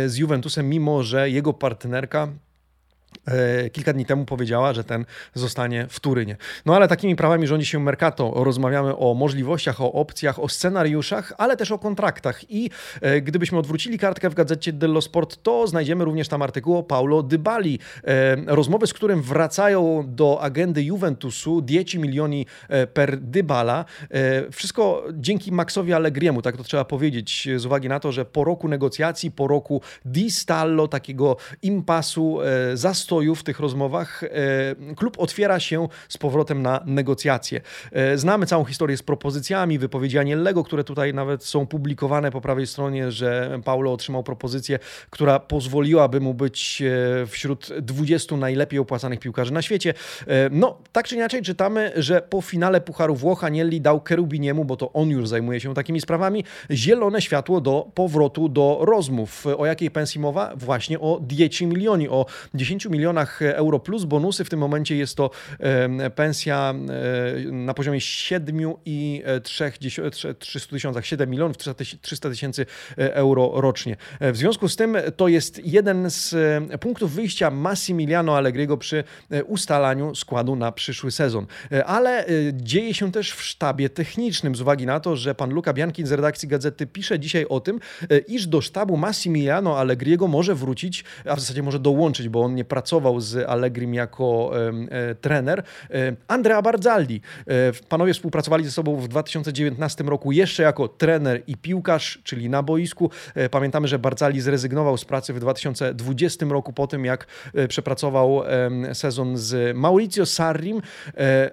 z 0.06 0.16
Juventusem, 0.16 0.68
mimo 0.68 1.02
że 1.02 1.30
jego 1.30 1.52
partnerka 1.52 2.28
kilka 3.72 3.92
dni 3.92 4.06
temu 4.06 4.24
powiedziała, 4.24 4.72
że 4.72 4.84
ten 4.84 5.04
zostanie 5.34 5.86
w 5.88 6.00
Turynie. 6.00 6.36
No 6.66 6.76
ale 6.76 6.88
takimi 6.88 7.16
prawami 7.16 7.46
rządzi 7.46 7.66
się 7.66 7.80
Mercato. 7.80 8.32
Rozmawiamy 8.36 8.96
o 8.96 9.14
możliwościach, 9.14 9.80
o 9.80 9.92
opcjach, 9.92 10.38
o 10.38 10.48
scenariuszach, 10.48 11.32
ale 11.38 11.56
też 11.56 11.70
o 11.70 11.78
kontraktach. 11.78 12.50
I 12.50 12.70
e, 13.00 13.20
gdybyśmy 13.20 13.58
odwrócili 13.58 13.98
kartkę 13.98 14.30
w 14.30 14.34
gazecie 14.34 14.72
dello 14.72 15.00
Sport, 15.00 15.42
to 15.42 15.66
znajdziemy 15.66 16.04
również 16.04 16.28
tam 16.28 16.42
artykuł 16.42 16.76
o 16.76 16.82
Paulo 16.82 17.22
Dybali. 17.22 17.78
E, 18.04 18.36
rozmowy, 18.46 18.86
z 18.86 18.92
którym 18.92 19.22
wracają 19.22 20.04
do 20.06 20.40
agendy 20.40 20.82
Juventusu, 20.82 21.60
dieci 21.60 21.98
milioni 21.98 22.46
per 22.94 23.20
Dybala. 23.20 23.84
Wszystko 24.52 25.04
dzięki 25.12 25.52
Maxowi 25.52 25.92
Allegriemu, 25.92 26.42
tak 26.42 26.56
to 26.56 26.62
trzeba 26.62 26.84
powiedzieć, 26.84 27.48
z 27.56 27.66
uwagi 27.66 27.88
na 27.88 28.00
to, 28.00 28.12
że 28.12 28.24
po 28.24 28.44
roku 28.44 28.68
negocjacji, 28.68 29.30
po 29.30 29.48
roku 29.48 29.82
di 30.04 30.30
stallo, 30.30 30.88
takiego 30.88 31.36
impasu, 31.62 32.38
zastosowania 32.74 33.09
zastoju 33.10 33.34
w 33.34 33.42
tych 33.42 33.60
rozmowach 33.60 34.22
e, 34.22 34.28
klub 34.96 35.18
otwiera 35.18 35.60
się 35.60 35.88
z 36.08 36.18
powrotem 36.18 36.62
na 36.62 36.80
negocjacje. 36.86 37.60
E, 37.92 38.18
znamy 38.18 38.46
całą 38.46 38.64
historię 38.64 38.96
z 38.96 39.02
propozycjami, 39.02 39.78
wypowiedzi 39.78 40.18
Aniellego, 40.18 40.64
które 40.64 40.84
tutaj 40.84 41.14
nawet 41.14 41.44
są 41.44 41.66
publikowane 41.66 42.30
po 42.30 42.40
prawej 42.40 42.66
stronie, 42.66 43.10
że 43.10 43.60
Paulo 43.64 43.92
otrzymał 43.92 44.22
propozycję, 44.22 44.78
która 45.10 45.38
pozwoliłaby 45.40 46.20
mu 46.20 46.34
być 46.34 46.82
e, 47.22 47.26
wśród 47.26 47.68
20 47.80 48.36
najlepiej 48.36 48.78
opłacanych 48.78 49.20
piłkarzy 49.20 49.52
na 49.52 49.62
świecie. 49.62 49.94
No, 50.50 50.78
tak 50.92 51.08
czy 51.08 51.14
inaczej 51.14 51.42
czytamy, 51.42 51.92
że 51.96 52.22
po 52.22 52.40
finale 52.40 52.80
Pucharu 52.80 53.14
Włoch 53.14 53.44
Anielli 53.44 53.80
dał 53.80 54.00
Kerubiniemu, 54.00 54.64
bo 54.64 54.76
to 54.76 54.92
on 54.92 55.08
już 55.10 55.28
zajmuje 55.28 55.60
się 55.60 55.74
takimi 55.74 56.00
sprawami, 56.00 56.44
zielone 56.70 57.22
światło 57.22 57.60
do 57.60 57.90
powrotu 57.94 58.48
do 58.48 58.78
rozmów. 58.80 59.46
O 59.58 59.66
jakiej 59.66 59.90
pensji 59.90 60.20
mowa? 60.20 60.52
Właśnie 60.56 61.00
o 61.00 61.20
diecie 61.22 61.66
milioni, 61.66 62.08
o 62.08 62.26
10 62.54 62.86
milionach 62.86 62.99
euro 63.40 63.78
plus 63.78 64.04
bonusy. 64.04 64.44
W 64.44 64.50
tym 64.50 64.60
momencie 64.60 64.96
jest 64.96 65.16
to 65.16 65.30
pensja 66.14 66.74
na 67.52 67.74
poziomie 67.74 67.98
7,3 67.98 70.70
tysiącach, 70.70 71.06
7 71.06 71.30
milionów 71.30 71.56
300 72.00 72.30
tysięcy 72.30 72.66
e, 72.98 73.14
euro 73.14 73.52
rocznie. 73.54 73.96
E, 74.20 74.32
w 74.32 74.36
związku 74.36 74.68
z 74.68 74.76
tym 74.76 74.96
to 75.16 75.28
jest 75.28 75.66
jeden 75.66 76.10
z 76.10 76.34
punktów 76.80 77.12
wyjścia 77.12 77.50
Massimiliano 77.50 78.36
Allegriego 78.36 78.76
przy 78.76 79.04
e, 79.30 79.44
ustalaniu 79.44 80.14
składu 80.14 80.56
na 80.56 80.72
przyszły 80.72 81.10
sezon. 81.10 81.46
Ale 81.86 82.26
dzieje 82.52 82.94
się 82.94 83.12
też 83.12 83.32
w 83.32 83.42
sztabie 83.42 83.90
technicznym 83.90 84.54
z 84.54 84.60
uwagi 84.60 84.86
na 84.86 85.00
to, 85.00 85.16
że 85.16 85.34
pan 85.34 85.50
Luca 85.50 85.72
Biankin 85.72 86.06
z 86.06 86.12
redakcji 86.12 86.48
gazety 86.48 86.86
pisze 86.86 87.20
dzisiaj 87.20 87.46
o 87.48 87.60
tym, 87.60 87.80
iż 88.28 88.46
do 88.46 88.60
sztabu 88.60 88.96
Massimiliano 88.96 89.78
Allegriego 89.78 90.28
może 90.28 90.54
wrócić, 90.54 91.04
a 91.24 91.36
w 91.36 91.40
zasadzie 91.40 91.62
może 91.62 91.78
dołączyć, 91.78 92.28
bo 92.28 92.42
on 92.42 92.54
nie 92.54 92.64
pracuje 92.64 92.89
pracował 92.90 93.20
z 93.20 93.48
Allegrim 93.48 93.94
jako 93.94 94.52
e, 94.90 95.14
trener, 95.14 95.62
e, 95.90 96.16
Andrea 96.28 96.62
Barzalli. 96.62 97.20
E, 97.46 97.52
panowie 97.88 98.14
współpracowali 98.14 98.64
ze 98.64 98.70
sobą 98.70 98.96
w 98.96 99.08
2019 99.08 100.04
roku 100.04 100.32
jeszcze 100.32 100.62
jako 100.62 100.88
trener 100.88 101.42
i 101.46 101.56
piłkarz, 101.56 102.20
czyli 102.24 102.48
na 102.48 102.62
boisku. 102.62 103.10
Pamiętamy, 103.50 103.88
że 103.88 103.98
Barzalli 103.98 104.40
zrezygnował 104.40 104.96
z 104.96 105.04
pracy 105.04 105.32
w 105.32 105.40
2020 105.40 106.46
roku 106.46 106.72
po 106.72 106.86
tym, 106.86 107.04
jak 107.04 107.26
przepracował 107.68 108.42
sezon 108.92 109.36
z 109.36 109.76
Maurizio 109.76 110.26
Sarrim, 110.26 110.82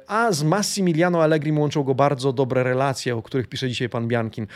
a 0.08 0.32
z 0.32 0.44
Massimiliano 0.44 1.24
Allegrim 1.24 1.60
łączą 1.60 1.84
go 1.84 1.96
bardzo 1.96 2.34
dobre 2.34 2.63
relacje, 2.63 3.15
o 3.15 3.22
których 3.22 3.48
pisze 3.48 3.70
dzisiaj 3.70 3.89
pan 3.89 4.08
Biankin. 4.08 4.48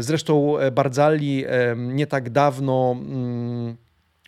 Zresztą 0.00 0.56
Barzalli 0.72 1.44
nie 1.76 2.06
tak 2.06 2.30
dawno 2.30 2.96
mm, 2.98 3.83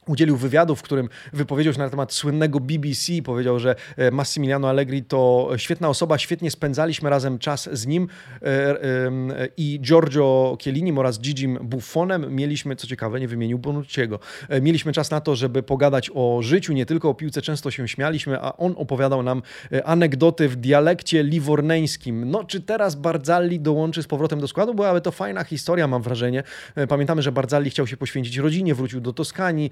udzielił 0.06 0.36
wywiadu, 0.36 0.76
w 0.76 0.82
którym 0.82 1.08
wypowiedział 1.32 1.72
się 1.72 1.78
na 1.78 1.90
temat 1.90 2.12
słynnego 2.12 2.60
BBC. 2.60 3.12
Powiedział, 3.24 3.58
że 3.58 3.74
e, 3.96 4.10
Massimiliano 4.10 4.68
Allegri 4.68 5.02
to 5.02 5.50
świetna 5.56 5.88
osoba, 5.88 6.18
świetnie 6.18 6.50
spędzaliśmy 6.50 7.10
razem 7.10 7.38
czas 7.38 7.68
z 7.72 7.86
nim 7.86 8.08
e, 8.42 9.48
i 9.56 9.80
Giorgio 9.80 10.56
Chiellinim 10.62 10.98
oraz 10.98 11.20
Gigim 11.20 11.58
Buffonem. 11.62 12.34
Mieliśmy, 12.34 12.76
co 12.76 12.86
ciekawe, 12.86 13.20
nie 13.20 13.28
wymienił 13.28 13.58
Bonucciego. 13.58 14.18
E, 14.48 14.60
mieliśmy 14.60 14.92
czas 14.92 15.10
na 15.10 15.20
to, 15.20 15.36
żeby 15.36 15.62
pogadać 15.62 16.10
o 16.14 16.38
życiu, 16.42 16.72
nie 16.72 16.86
tylko 16.86 17.08
o 17.08 17.14
piłce. 17.14 17.42
Często 17.42 17.70
się 17.70 17.88
śmialiśmy, 17.88 18.40
a 18.40 18.56
on 18.56 18.74
opowiadał 18.76 19.22
nam 19.22 19.42
anegdoty 19.84 20.48
w 20.48 20.56
dialekcie 20.56 21.22
livorneńskim. 21.22 22.30
No, 22.30 22.44
czy 22.44 22.60
teraz 22.60 22.94
Barzalli 22.94 23.60
dołączy 23.60 24.02
z 24.02 24.06
powrotem 24.06 24.40
do 24.40 24.48
składu? 24.48 24.74
Byłaby 24.74 25.00
to 25.00 25.10
fajna 25.10 25.44
historia, 25.44 25.86
mam 25.86 26.02
wrażenie. 26.02 26.42
Pamiętamy, 26.88 27.22
że 27.22 27.32
Barzalli 27.32 27.70
chciał 27.70 27.86
się 27.86 27.96
poświęcić 27.96 28.36
rodzinie, 28.36 28.74
wrócił 28.74 29.00
do 29.00 29.12
Toskanii, 29.12 29.70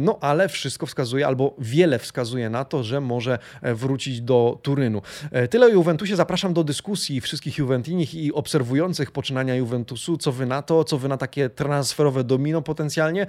no 0.00 0.18
ale 0.20 0.48
wszystko 0.48 0.86
wskazuje, 0.86 1.26
albo 1.26 1.54
wiele 1.58 1.98
wskazuje 1.98 2.50
na 2.50 2.64
to, 2.64 2.84
że 2.84 3.00
może 3.00 3.38
e, 3.62 3.74
wrócić 3.74 4.20
do 4.20 4.58
Turynu. 4.62 5.02
E, 5.30 5.48
tyle 5.48 5.66
o 5.66 5.68
Juventusie. 5.68 6.16
Zapraszam 6.16 6.54
do 6.54 6.64
dyskusji 6.64 7.20
wszystkich 7.20 7.58
Juventinich 7.58 8.14
i 8.14 8.32
obserwujących 8.32 9.10
poczynania 9.10 9.54
Juventusu. 9.54 10.16
Co 10.16 10.32
wy 10.32 10.46
na 10.46 10.62
to? 10.62 10.84
Co 10.84 10.98
wy 10.98 11.08
na 11.08 11.16
takie 11.16 11.50
transferowe 11.50 12.24
domino 12.24 12.62
potencjalnie? 12.62 13.26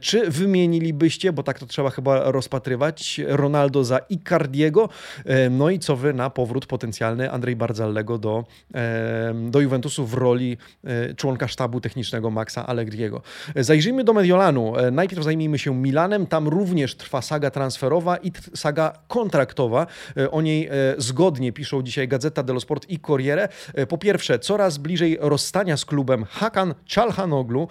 Czy 0.00 0.30
wymienilibyście, 0.30 1.32
bo 1.32 1.42
tak 1.42 1.58
to 1.58 1.66
trzeba 1.66 1.90
chyba 1.90 2.30
rozpatrywać, 2.30 3.20
Ronaldo 3.26 3.84
za 3.84 3.98
Icardiego? 3.98 4.88
No 5.50 5.70
i 5.70 5.78
co 5.78 5.96
wy 5.96 6.12
na 6.12 6.30
powrót 6.30 6.66
potencjalny 6.66 7.30
Andrzej 7.30 7.56
Barzallego 7.56 8.18
do, 8.18 8.44
do 9.50 9.60
Juventusu 9.60 10.06
w 10.06 10.14
roli 10.14 10.56
członka 11.16 11.48
sztabu 11.48 11.80
technicznego 11.80 12.30
Maxa 12.30 12.66
Allegriego? 12.66 13.22
Zajrzyjmy 13.56 14.04
do 14.04 14.12
Mediolanu. 14.12 14.72
Najpierw 14.92 15.24
zajmijmy 15.24 15.58
się 15.58 15.75
Milanem. 15.82 16.26
Tam 16.26 16.48
również 16.48 16.94
trwa 16.94 17.22
saga 17.22 17.50
transferowa 17.50 18.16
i 18.16 18.32
saga 18.54 18.92
kontraktowa. 19.08 19.86
O 20.30 20.42
niej 20.42 20.70
zgodnie 20.98 21.52
piszą 21.52 21.82
dzisiaj 21.82 22.08
Gazeta 22.08 22.42
dello 22.42 22.60
Sport 22.60 22.90
i 22.90 22.98
Corriere. 23.00 23.48
Po 23.88 23.98
pierwsze, 23.98 24.38
coraz 24.38 24.78
bliżej 24.78 25.18
rozstania 25.20 25.76
z 25.76 25.84
klubem 25.84 26.24
Hakan 26.24 26.74
Çalhanoglu. 26.86 27.68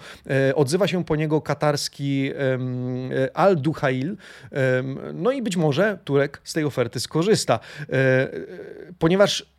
Odzywa 0.54 0.86
się 0.86 1.04
po 1.04 1.16
niego 1.16 1.40
katarski 1.40 2.30
Al 3.34 3.56
Duhail. 3.56 4.16
No 5.14 5.30
i 5.30 5.42
być 5.42 5.56
może 5.56 5.98
Turek 6.04 6.40
z 6.44 6.52
tej 6.52 6.64
oferty 6.64 7.00
skorzysta. 7.00 7.60
Ponieważ 8.98 9.55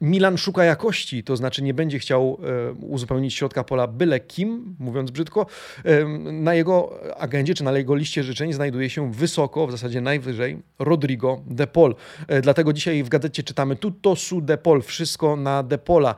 Milan 0.00 0.38
szuka 0.38 0.64
jakości, 0.64 1.24
to 1.24 1.36
znaczy 1.36 1.62
nie 1.62 1.74
będzie 1.74 1.98
chciał 1.98 2.38
e, 2.68 2.72
uzupełnić 2.72 3.34
środka 3.34 3.64
pola 3.64 3.86
byle 3.86 4.20
kim, 4.20 4.76
mówiąc 4.78 5.10
brzydko. 5.10 5.46
E, 5.84 6.04
na 6.32 6.54
jego 6.54 7.00
agendzie 7.18 7.54
czy 7.54 7.64
na 7.64 7.72
jego 7.72 7.94
liście 7.94 8.22
życzeń 8.22 8.52
znajduje 8.52 8.90
się 8.90 9.12
wysoko, 9.12 9.66
w 9.66 9.70
zasadzie 9.70 10.00
najwyżej, 10.00 10.62
Rodrigo 10.78 11.42
De 11.46 11.66
Paul. 11.66 11.94
E, 12.28 12.40
dlatego 12.40 12.72
dzisiaj 12.72 13.02
w 13.02 13.08
gazecie 13.08 13.42
czytamy 13.42 13.76
tutto 13.76 14.16
su 14.16 14.40
De 14.40 14.58
Paul, 14.58 14.82
wszystko 14.82 15.36
na 15.36 15.62
De 15.62 15.78
Paula. 15.78 16.14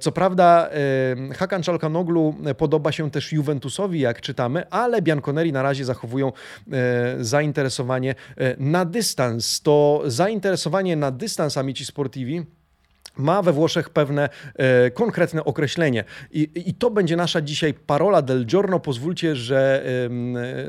Co 0.00 0.12
prawda 0.12 0.70
Hakan 1.34 1.62
Czalkanoglu 1.62 2.34
podoba 2.58 2.92
się 2.92 3.10
też 3.10 3.32
Juventusowi, 3.32 4.00
jak 4.00 4.20
czytamy, 4.20 4.70
ale 4.70 5.02
Bianconeri 5.02 5.52
na 5.52 5.62
razie 5.62 5.84
zachowują 5.84 6.32
zainteresowanie 7.20 8.14
na 8.58 8.84
dystans. 8.84 9.60
To 9.60 10.02
zainteresowanie 10.06 10.96
na 10.96 11.10
dystans 11.10 11.58
Amici 11.58 11.84
Sportivi 11.84 12.46
ma 13.16 13.42
we 13.42 13.52
Włoszech 13.52 13.90
pewne 13.90 14.28
e, 14.54 14.90
konkretne 14.90 15.44
określenie. 15.44 16.04
I, 16.30 16.48
I, 16.54 16.74
to 16.74 16.90
będzie 16.90 17.16
nasza 17.16 17.40
dzisiaj 17.40 17.74
parola 17.74 18.22
del 18.22 18.46
giorno. 18.46 18.80
Pozwólcie, 18.80 19.36
że 19.36 19.86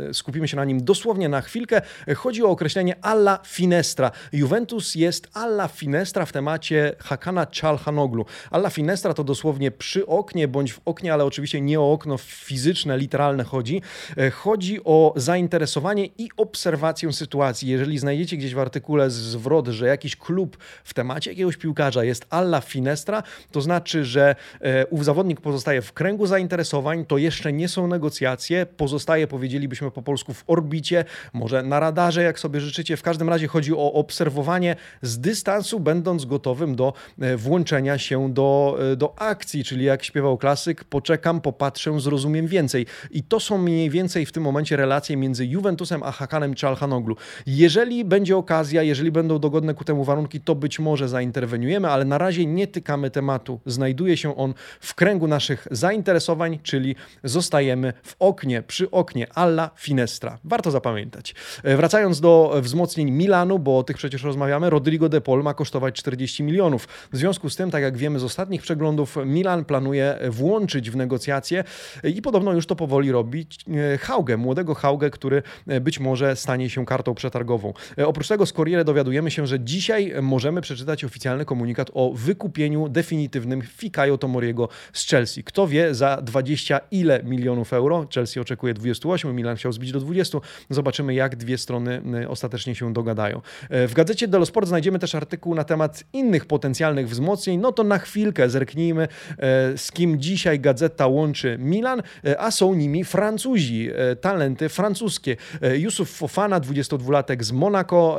e, 0.10 0.14
skupimy 0.14 0.48
się 0.48 0.58
na 0.58 0.66
nim 0.66 0.84
dosłownie 0.84 1.30
na 1.30 1.42
chwilkę. 1.42 1.82
Chodzi 2.16 2.44
o 2.44 2.50
określenie 2.50 2.96
alla 3.02 3.40
finestra. 3.46 4.12
Juventus 4.34 4.96
jest 4.96 5.28
alla 5.34 5.68
finestra 5.68 6.26
w 6.26 6.32
temacie 6.32 6.96
Hakana 7.00 7.46
Çalhanoglu. 7.46 8.26
Alla 8.52 8.70
finestra 8.70 9.14
to 9.14 9.24
dosłownie 9.24 9.72
przy 9.72 10.08
oknie, 10.08 10.48
bądź 10.48 10.74
w 10.74 10.80
oknie, 10.86 11.14
ale 11.14 11.26
oczywiście 11.26 11.62
nie 11.62 11.80
o 11.80 11.92
okno 11.92 12.18
fizyczne, 12.18 12.98
literalne 12.98 13.44
chodzi. 13.44 13.82
E, 14.18 14.32
chodzi 14.32 14.84
o 14.84 15.14
zainteresowanie 15.16 16.06
i 16.06 16.30
obserwację 16.38 17.14
sytuacji. 17.14 17.70
Jeżeli 17.70 17.98
znajdziecie 17.98 18.38
gdzieś 18.38 18.56
w 18.56 18.60
artykule 18.60 19.10
zwrot, 19.10 19.68
że 19.68 19.88
jakiś 19.88 20.16
klub 20.16 20.58
w 20.84 20.94
temacie 20.94 21.32
jakiegoś 21.32 21.58
piłkarza 21.58 22.04
jest 22.04 22.26
alla 22.38 22.62
finestra, 22.62 23.24
to 23.52 23.62
znaczy, 23.62 24.06
że 24.06 24.36
e, 24.62 24.88
ów 24.88 25.06
zawodnik 25.06 25.42
pozostaje 25.42 25.82
w 25.82 25.94
kręgu 25.94 26.26
zainteresowań, 26.26 27.06
to 27.06 27.18
jeszcze 27.18 27.54
nie 27.54 27.68
są 27.68 27.88
negocjacje, 27.88 28.66
pozostaje, 28.66 29.28
powiedzielibyśmy 29.28 29.92
po 29.92 30.02
polsku, 30.02 30.34
w 30.34 30.44
orbicie, 30.48 31.06
może 31.34 31.64
na 31.64 31.80
radarze, 31.80 32.24
jak 32.24 32.40
sobie 32.40 32.60
życzycie. 32.60 32.98
W 32.98 33.02
każdym 33.02 33.30
razie 33.30 33.48
chodzi 33.48 33.74
o 33.74 33.94
obserwowanie 33.94 34.76
z 35.02 35.20
dystansu, 35.20 35.80
będąc 35.80 36.26
gotowym 36.26 36.76
do 36.76 36.94
e, 37.20 37.38
włączenia 37.38 37.98
się 37.98 38.34
do, 38.34 38.78
e, 38.92 38.96
do 38.96 39.20
akcji, 39.20 39.64
czyli 39.64 39.86
jak 39.86 40.04
śpiewał 40.04 40.38
klasyk, 40.38 40.84
poczekam, 40.84 41.42
popatrzę, 41.42 42.00
zrozumiem 42.00 42.48
więcej. 42.48 42.86
I 43.12 43.24
to 43.24 43.40
są 43.40 43.58
mniej 43.58 43.90
więcej 43.90 44.26
w 44.26 44.32
tym 44.32 44.44
momencie 44.44 44.76
relacje 44.76 45.18
między 45.18 45.46
Juventusem 45.46 46.04
a 46.04 46.12
Hakanem 46.12 46.54
Czalhanoglu. 46.54 47.16
Jeżeli 47.48 48.06
będzie 48.06 48.38
okazja, 48.38 48.84
jeżeli 48.84 49.12
będą 49.12 49.40
dogodne 49.40 49.74
ku 49.74 49.84
temu 49.84 50.04
warunki, 50.04 50.42
to 50.42 50.56
być 50.56 50.80
może 50.80 51.10
zainterweniujemy, 51.10 51.88
ale 51.90 52.06
na 52.06 52.18
razie 52.18 52.27
razie 52.28 52.46
nie 52.46 52.68
tykamy 52.68 53.10
tematu. 53.12 53.60
Znajduje 53.66 54.18
się 54.18 54.38
on 54.38 54.54
w 54.80 54.96
kręgu 54.96 55.28
naszych 55.28 55.68
zainteresowań, 55.72 56.60
czyli 56.64 56.96
zostajemy 57.24 57.94
w 58.04 58.16
oknie, 58.20 58.62
przy 58.62 58.92
oknie 58.92 59.28
alla 59.34 59.70
finestra. 59.76 60.38
Warto 60.44 60.72
zapamiętać. 60.72 61.36
E, 61.64 61.78
wracając 61.78 62.22
do 62.22 62.54
wzmocnień 62.62 63.12
Milanu, 63.12 63.60
bo 63.60 63.78
o 63.78 63.84
tych 63.84 63.98
przecież 63.98 64.24
rozmawiamy, 64.24 64.70
Rodrigo 64.70 65.10
de 65.10 65.22
Paul 65.22 65.44
ma 65.44 65.54
kosztować 65.54 65.96
40 65.96 66.44
milionów. 66.44 66.88
W 67.12 67.18
związku 67.18 67.50
z 67.50 67.56
tym, 67.56 67.72
tak 67.72 67.84
jak 67.84 67.98
wiemy 67.98 68.20
z 68.20 68.24
ostatnich 68.24 68.62
przeglądów, 68.62 69.18
Milan 69.26 69.66
planuje 69.66 70.20
włączyć 70.30 70.92
w 70.92 70.96
negocjacje 70.96 71.64
i 72.04 72.22
podobno 72.22 72.54
już 72.54 72.68
to 72.68 72.76
powoli 72.76 73.12
robić 73.12 73.60
e, 73.94 73.98
Haugę, 73.98 74.38
młodego 74.38 74.76
Haugę, 74.76 75.10
który 75.10 75.44
e, 75.68 75.82
być 75.82 76.00
może 76.00 76.36
stanie 76.36 76.70
się 76.70 76.86
kartą 76.86 77.16
przetargową. 77.16 77.74
Oprócz 78.06 78.28
tego 78.28 78.46
z 78.46 78.54
Corriere 78.54 78.86
dowiadujemy 78.86 79.32
się, 79.32 79.48
że 79.48 79.60
dzisiaj 79.60 80.14
możemy 80.22 80.62
przeczytać 80.62 81.04
oficjalny 81.04 81.46
komunikat 81.46 81.92
o 81.94 82.14
wykupieniu 82.18 82.90
definitywnym 82.90 83.62
Fikayo 83.62 84.18
Tomoriego 84.18 84.70
z 84.94 85.08
Chelsea. 85.08 85.44
Kto 85.44 85.68
wie 85.68 85.96
za 85.96 86.22
20 86.22 86.80
ile 86.92 87.24
milionów 87.24 87.74
euro? 87.74 88.08
Chelsea 88.14 88.40
oczekuje 88.40 88.74
28, 88.74 89.36
Milan 89.36 89.56
chciał 89.56 89.72
zbić 89.72 89.92
do 89.92 90.00
20. 90.00 90.38
Zobaczymy, 90.70 91.14
jak 91.14 91.36
dwie 91.36 91.58
strony 91.58 92.02
y, 92.24 92.30
ostatecznie 92.30 92.76
się 92.76 92.94
dogadają. 92.94 93.42
E, 93.70 93.88
w 93.88 93.94
gazecie 93.94 94.28
Dello 94.28 94.46
Sport 94.46 94.68
znajdziemy 94.68 95.00
też 95.00 95.16
artykuł 95.16 95.56
na 95.56 95.64
temat 95.64 96.04
innych 96.14 96.46
potencjalnych 96.46 97.10
wzmocnień. 97.10 97.60
No 97.60 97.72
to 97.72 97.84
na 97.84 98.00
chwilkę 98.00 98.50
zerknijmy, 98.50 99.04
e, 99.04 99.78
z 99.78 99.92
kim 99.92 100.20
dzisiaj 100.20 100.60
gazeta 100.60 101.08
łączy 101.08 101.58
Milan, 101.60 102.02
e, 102.26 102.42
a 102.42 102.52
są 102.52 102.74
nimi 102.74 103.04
Francuzi, 103.04 103.90
talenty 104.22 104.70
francuskie. 104.70 105.36
Yusuf 105.78 106.10
Fofana, 106.10 106.60
22-latek 106.60 107.44
z 107.44 107.52
Monaco, 107.52 108.18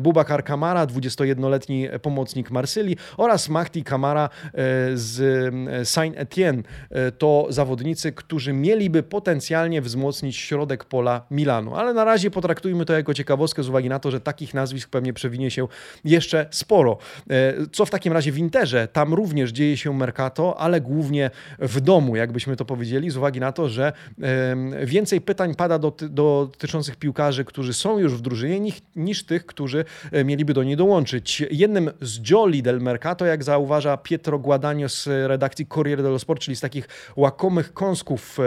Bubakar 0.00 0.44
Kamara, 0.44 0.86
21-letni 0.86 1.88
pomocnik 2.02 2.50
Marsylii 2.50 2.96
oraz 3.16 3.48
Mahdi 3.48 3.84
Kamara 3.84 4.24
e, 4.24 4.56
z 4.94 5.20
e, 5.20 5.84
Saint-Etienne. 5.84 6.62
E, 6.90 7.12
to 7.12 7.46
zawodnicy, 7.48 8.12
którzy 8.12 8.52
mieliby 8.52 9.02
potencjalnie 9.02 9.82
wzmocnić 9.82 10.36
środek 10.36 10.84
pola 10.84 11.26
Milanu. 11.30 11.74
Ale 11.74 11.94
na 11.94 12.04
razie 12.04 12.30
potraktujmy 12.30 12.84
to 12.84 12.92
jako 12.92 13.14
ciekawostkę 13.14 13.62
z 13.62 13.68
uwagi 13.68 13.88
na 13.88 13.98
to, 13.98 14.10
że 14.10 14.20
takich 14.20 14.54
nazwisk 14.54 14.90
pewnie 14.90 15.12
przewinie 15.12 15.50
się 15.50 15.68
jeszcze 16.04 16.46
sporo. 16.50 16.98
Co 17.72 17.86
w 17.86 17.90
takim 17.90 18.12
razie 18.12 18.32
w 18.32 18.38
Interze? 18.38 18.88
Tam 18.88 19.14
również 19.14 19.50
dzieje 19.50 19.76
się 19.76 19.94
Mercato, 19.94 20.60
ale 20.60 20.80
głównie 20.80 21.30
w 21.58 21.80
domu, 21.80 22.16
jakbyśmy 22.16 22.56
to 22.56 22.64
powiedzieli, 22.64 23.10
z 23.10 23.16
uwagi 23.16 23.40
na 23.40 23.52
to, 23.52 23.68
że 23.68 23.92
więcej 24.84 25.20
pytań 25.20 25.54
pada 25.54 25.78
do, 25.78 25.92
dotyczących 26.10 26.96
piłkarzy, 26.96 27.44
którzy 27.44 27.74
są 27.74 27.98
już 27.98 28.14
w 28.14 28.20
drużynie, 28.20 28.72
niż, 28.96 29.24
tych, 29.24 29.46
którzy 29.46 29.84
mieliby 30.24 30.54
do 30.54 30.64
niej 30.64 30.76
dołączyć. 30.76 31.42
Jednym 31.50 31.90
z 32.00 32.30
Jolly 32.30 32.62
del 32.62 32.80
Mercato 32.80 32.99
to 33.16 33.26
jak 33.26 33.44
zauważa 33.44 33.96
Pietro 33.96 34.38
Guadagno 34.38 34.88
z 34.88 35.06
redakcji 35.06 35.66
Corriere 35.66 36.02
dello 36.02 36.18
Sport, 36.18 36.40
czyli 36.40 36.56
z 36.56 36.60
takich 36.60 36.88
łakomych 37.16 37.72
kąsków, 37.72 38.38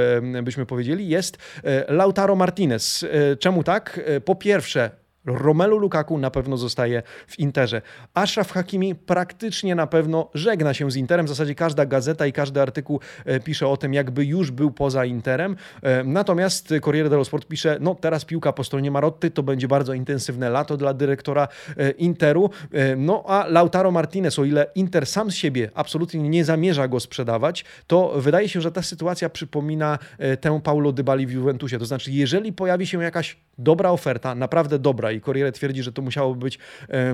byśmy 0.43 0.65
powiedzieli, 0.65 1.07
jest 1.07 1.37
e, 1.63 1.93
Lautaro 1.93 2.35
Martinez. 2.35 3.03
E, 3.03 3.35
czemu 3.35 3.63
tak? 3.63 3.99
E, 4.05 4.21
po 4.21 4.35
pierwsze, 4.35 5.02
Romelu 5.25 5.77
Lukaku 5.77 6.17
na 6.17 6.31
pewno 6.31 6.57
zostaje 6.57 7.03
w 7.27 7.39
Interze. 7.39 7.81
Ashraf 8.13 8.51
Hakimi 8.51 8.95
praktycznie 8.95 9.75
na 9.75 9.87
pewno 9.87 10.29
żegna 10.33 10.73
się 10.73 10.91
z 10.91 10.95
Interem. 10.95 11.25
W 11.25 11.29
zasadzie 11.29 11.55
każda 11.55 11.85
gazeta 11.85 12.25
i 12.27 12.33
każdy 12.33 12.61
artykuł 12.61 12.99
e, 13.25 13.39
pisze 13.39 13.67
o 13.67 13.77
tym, 13.77 13.93
jakby 13.93 14.25
już 14.25 14.51
był 14.51 14.71
poza 14.71 15.05
Interem. 15.05 15.55
E, 15.81 16.03
natomiast 16.03 16.73
Corriere 16.81 17.09
dello 17.09 17.25
Sport 17.25 17.47
pisze, 17.47 17.77
no 17.81 17.95
teraz 17.95 18.25
piłka 18.25 18.53
po 18.53 18.63
stronie 18.63 18.91
Marotty, 18.91 19.31
to 19.31 19.43
będzie 19.43 19.67
bardzo 19.67 19.93
intensywne 19.93 20.49
lato 20.49 20.77
dla 20.77 20.93
dyrektora 20.93 21.47
e, 21.77 21.91
Interu. 21.91 22.49
No 22.97 23.23
a 23.27 23.47
Lautaro 23.47 23.91
Martinez, 23.91 24.39
o 24.39 24.45
ile 24.45 24.65
Inter 24.75 25.05
sam 25.05 25.31
z 25.31 25.35
siebie 25.35 25.69
absolutnie 25.75 26.29
nie 26.29 26.45
zamierza 26.45 26.87
go 26.87 26.99
sprzedawać, 26.99 27.65
to 27.87 28.13
wydaje 28.15 28.49
się, 28.49 28.61
że 28.61 28.71
ta 28.71 28.81
sytuacja 28.81 29.29
przypomina 29.29 29.99
tę 30.41 30.61
Paulo 30.63 30.91
Dybali 30.91 31.27
w 31.27 31.31
Juventusie. 31.31 31.79
To 31.79 31.85
znaczy, 31.85 32.11
jeżeli 32.11 32.53
pojawi 32.53 32.87
się 32.87 33.03
jakaś 33.03 33.37
dobra 33.57 33.89
oferta, 33.89 34.35
naprawdę 34.35 34.79
dobra 34.79 35.11
i 35.13 35.21
Corriere 35.21 35.51
twierdzi, 35.51 35.83
że 35.83 35.91
to 35.91 36.01
musiałoby 36.01 36.39
być 36.39 36.59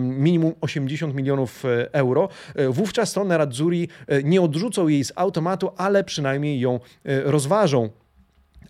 minimum 0.02 0.54
80 0.62 1.16
milionów 1.16 1.66
e, 1.66 1.94
euro, 1.94 2.30
e, 2.56 2.70
wówczas 2.70 3.14
to 3.14 3.24
Nerazzurri 3.24 3.88
e, 4.08 4.24
nie 4.24 4.42
odrzucą 4.42 4.88
jej 4.88 5.04
z 5.04 5.12
automatu, 5.16 5.72
ale 5.78 6.04
przynajmniej 6.04 6.60
ją 6.60 6.80
rozważą 7.06 7.90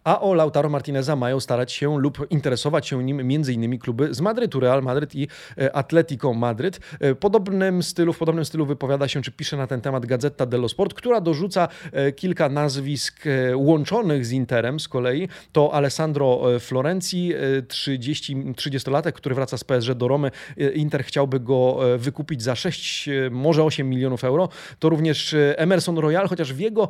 a 0.03 0.21
o 0.21 0.33
Lautaro 0.33 0.69
Martineza 0.69 1.15
mają 1.15 1.39
starać 1.39 1.71
się 1.71 1.99
lub 1.99 2.27
interesować 2.29 2.87
się 2.87 3.03
nim 3.03 3.19
m.in. 3.19 3.79
kluby 3.79 4.13
z 4.13 4.21
Madrytu, 4.21 4.59
Real 4.59 4.83
Madryt 4.83 5.15
i 5.15 5.27
e, 5.57 5.75
Atletico 5.75 6.33
Madryt. 6.33 6.79
E, 6.99 7.15
podobnym 7.15 7.83
stylu, 7.83 8.13
w 8.13 8.17
podobnym 8.17 8.45
stylu 8.45 8.65
wypowiada 8.65 9.07
się, 9.07 9.21
czy 9.21 9.31
pisze 9.31 9.57
na 9.57 9.67
ten 9.67 9.81
temat 9.81 10.05
Gazeta 10.05 10.45
dello 10.45 10.69
Sport, 10.69 10.93
która 10.93 11.21
dorzuca 11.21 11.67
e, 11.91 12.11
kilka 12.11 12.49
nazwisk 12.49 13.23
łączonych 13.55 14.25
z 14.25 14.31
Interem 14.31 14.79
z 14.79 14.87
kolei. 14.87 15.27
To 15.51 15.73
Alessandro 15.73 16.41
Florenzi, 16.59 17.33
30, 17.67 18.37
30-latek, 18.37 19.11
który 19.11 19.35
wraca 19.35 19.57
z 19.57 19.63
PSG 19.63 19.93
do 19.93 20.07
Romy. 20.07 20.31
Inter 20.73 21.03
chciałby 21.03 21.39
go 21.39 21.79
wykupić 21.97 22.43
za 22.43 22.55
6, 22.55 23.09
może 23.31 23.63
8 23.63 23.89
milionów 23.89 24.23
euro. 24.23 24.49
To 24.79 24.89
również 24.89 25.35
Emerson 25.55 25.97
Royal, 25.97 26.27
chociaż 26.27 26.53
w 26.53 26.59
jego 26.59 26.87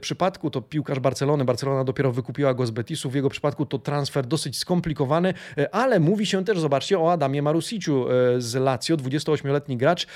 przypadku 0.00 0.50
to 0.50 0.62
piłkarz 0.62 1.00
Barcelony. 1.00 1.44
Barcelona 1.44 1.84
dopiero 1.84 2.12
wykupiła 2.12 2.54
z 2.66 2.70
Betisu. 2.70 3.10
W 3.10 3.14
jego 3.14 3.30
przypadku 3.30 3.66
to 3.66 3.78
transfer 3.78 4.26
dosyć 4.26 4.58
skomplikowany, 4.58 5.34
ale 5.72 6.00
mówi 6.00 6.26
się 6.26 6.44
też, 6.44 6.60
zobaczcie, 6.60 6.98
o 6.98 7.12
Adamie 7.12 7.42
Marusiciu 7.42 8.06
z 8.38 8.54
Lazio, 8.54 8.96
28-letni 8.96 9.76
gracz, 9.76 10.06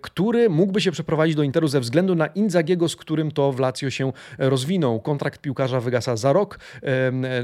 który 0.00 0.50
mógłby 0.50 0.80
się 0.80 0.90
przeprowadzić 0.90 1.36
do 1.36 1.42
Interu 1.42 1.68
ze 1.68 1.80
względu 1.80 2.14
na 2.14 2.26
Inzagiego, 2.26 2.88
z 2.88 2.96
którym 2.96 3.30
to 3.30 3.52
w 3.52 3.60
Lazio 3.60 3.90
się 3.90 4.12
rozwinął. 4.38 5.00
Kontrakt 5.00 5.40
piłkarza 5.40 5.80
wygasa 5.80 6.16
za 6.16 6.32
rok, 6.32 6.58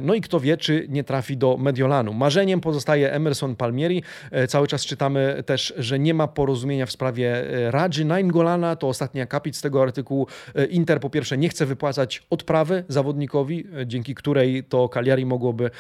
no 0.03 0.15
i 0.15 0.21
kto 0.21 0.41
wie, 0.41 0.57
czy 0.57 0.87
nie 0.89 1.05
trafi 1.05 1.37
do 1.37 1.57
Mediolanu. 1.57 2.13
Marzeniem 2.13 2.61
pozostaje 2.61 3.13
Emerson 3.13 3.57
Palmieri. 3.57 4.03
E, 4.31 4.47
cały 4.47 4.67
czas 4.67 4.85
czytamy 4.85 5.43
też, 5.47 5.75
że 5.79 5.99
nie 5.99 6.15
ma 6.15 6.29
porozumienia 6.29 6.87
w 6.87 6.93
sprawie 6.93 7.51
e, 7.67 7.71
Radży 7.71 8.05
Naingolana. 8.05 8.77
To 8.77 8.89
ostatni 8.89 9.21
akapit 9.21 9.57
z 9.57 9.61
tego 9.61 9.83
artykułu. 9.83 10.27
E, 10.55 10.65
Inter 10.65 11.01
po 11.01 11.11
pierwsze 11.11 11.39
nie 11.39 11.49
chce 11.49 11.67
wypłacać 11.67 12.23
odprawy 12.31 12.85
zawodnikowi, 12.89 13.62
dzięki 13.87 14.15
której 14.15 14.65
to 14.65 14.89
Cagliari 14.89 15.27
mogłoby 15.27 15.71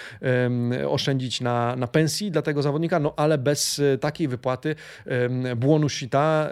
oszczędzić 0.88 1.40
na, 1.40 1.76
na 1.76 1.86
pensji 1.86 2.30
dla 2.30 2.42
tego 2.42 2.62
zawodnika, 2.62 3.00
no 3.00 3.14
ale 3.16 3.38
bez 3.38 3.80
takiej 4.00 4.28
wypłaty 4.28 4.74
błonu 5.56 5.88
Shita 5.88 6.50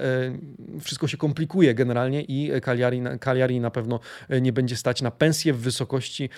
wszystko 0.80 1.08
się 1.08 1.16
komplikuje 1.16 1.74
generalnie 1.74 2.22
i 2.22 2.60
Cagliari, 2.60 3.02
Cagliari 3.20 3.60
na 3.60 3.70
pewno 3.70 4.00
nie 4.40 4.52
będzie 4.52 4.76
stać 4.76 5.02
na 5.02 5.10
pensję 5.10 5.52
w 5.52 5.58
wysokości 5.58 6.28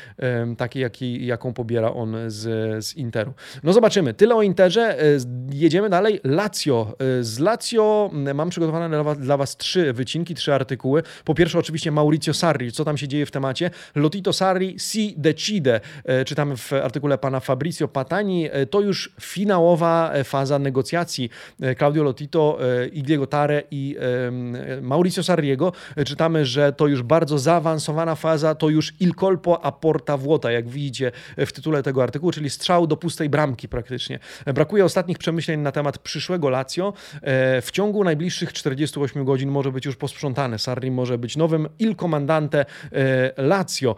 takiej, 0.59 0.83
jakiej, 0.83 1.26
jaką 1.26 1.52
pobiera 1.52 1.92
on 1.92 2.16
z, 2.26 2.85
z 2.85 2.96
Interu. 2.96 3.35
No 3.62 3.72
zobaczymy. 3.72 4.14
Tyle 4.14 4.35
o 4.35 4.42
Interze. 4.42 5.00
E, 5.00 5.05
jedziemy 5.52 5.90
dalej. 5.90 6.20
Lazio. 6.24 6.96
E, 7.18 7.24
z 7.24 7.38
Lazio 7.38 8.11
mam 8.35 8.50
przygotowane 8.50 8.88
dla 8.88 9.02
was, 9.02 9.18
dla 9.18 9.37
was, 9.37 9.57
trzy 9.57 9.92
wycinki, 9.92 10.35
trzy 10.35 10.55
artykuły. 10.55 11.02
Po 11.24 11.35
pierwsze 11.35 11.59
oczywiście 11.59 11.90
Maurizio 11.90 12.35
Sarri. 12.35 12.72
Co 12.72 12.85
tam 12.85 12.96
się 12.96 13.09
dzieje 13.09 13.26
w 13.26 13.31
temacie? 13.31 13.70
Lotito 13.94 14.33
Sarri 14.33 14.78
si 14.83 15.14
decide. 15.16 15.81
E, 16.05 16.25
czytamy 16.25 16.57
w 16.57 16.73
artykule 16.73 17.18
pana 17.18 17.40
Fabrizio 17.40 17.88
Patani. 17.88 18.49
To 18.71 18.81
już 18.81 19.14
finałowa 19.21 20.12
faza 20.25 20.59
negocjacji 20.59 21.31
Claudio 21.79 22.03
Lotito, 22.03 22.59
Igliego 22.92 23.27
Tare 23.27 23.62
i 23.71 23.97
Maurizio 24.83 25.23
Sarriego. 25.23 25.73
Czytamy, 26.07 26.47
że 26.47 26.73
to 26.73 26.87
już 26.87 27.03
bardzo 27.03 27.38
zaawansowana 27.38 28.14
faza, 28.14 28.55
to 28.55 28.68
już 28.68 28.92
il 29.01 29.14
colpo 29.14 29.64
a 29.64 29.73
porta 29.73 30.16
vuota, 30.16 30.53
jak 30.53 30.68
widzicie 30.68 31.12
w 31.37 31.53
tytule 31.53 31.83
tego 31.83 32.03
artykułu, 32.03 32.33
czyli 32.33 32.51
strzał 32.51 32.87
do 32.87 32.97
pustej 32.97 33.29
bramki 33.29 33.68
praktycznie. 33.68 34.18
Brakuje 34.55 34.85
ostatnich 34.85 35.18
przemyśleń 35.18 35.61
na 35.61 35.73
temat 35.73 35.99
przyszłego 35.99 36.51
Lazio. 36.51 36.92
E, 37.23 37.62
w 37.62 37.71
ciągu 37.71 38.05
najbliższych 38.05 38.53
48 38.53 39.25
godzin 39.25 39.51
może 39.51 39.73
być 39.73 39.87
już 39.87 39.97
posprzątane. 39.97 40.59
Sarri 40.59 40.90
może 40.90 41.18
być 41.18 41.37
nowym 41.37 41.68
il 41.79 41.97
comandante 41.97 42.64
e, 42.92 43.42
Lazio. 43.42 43.97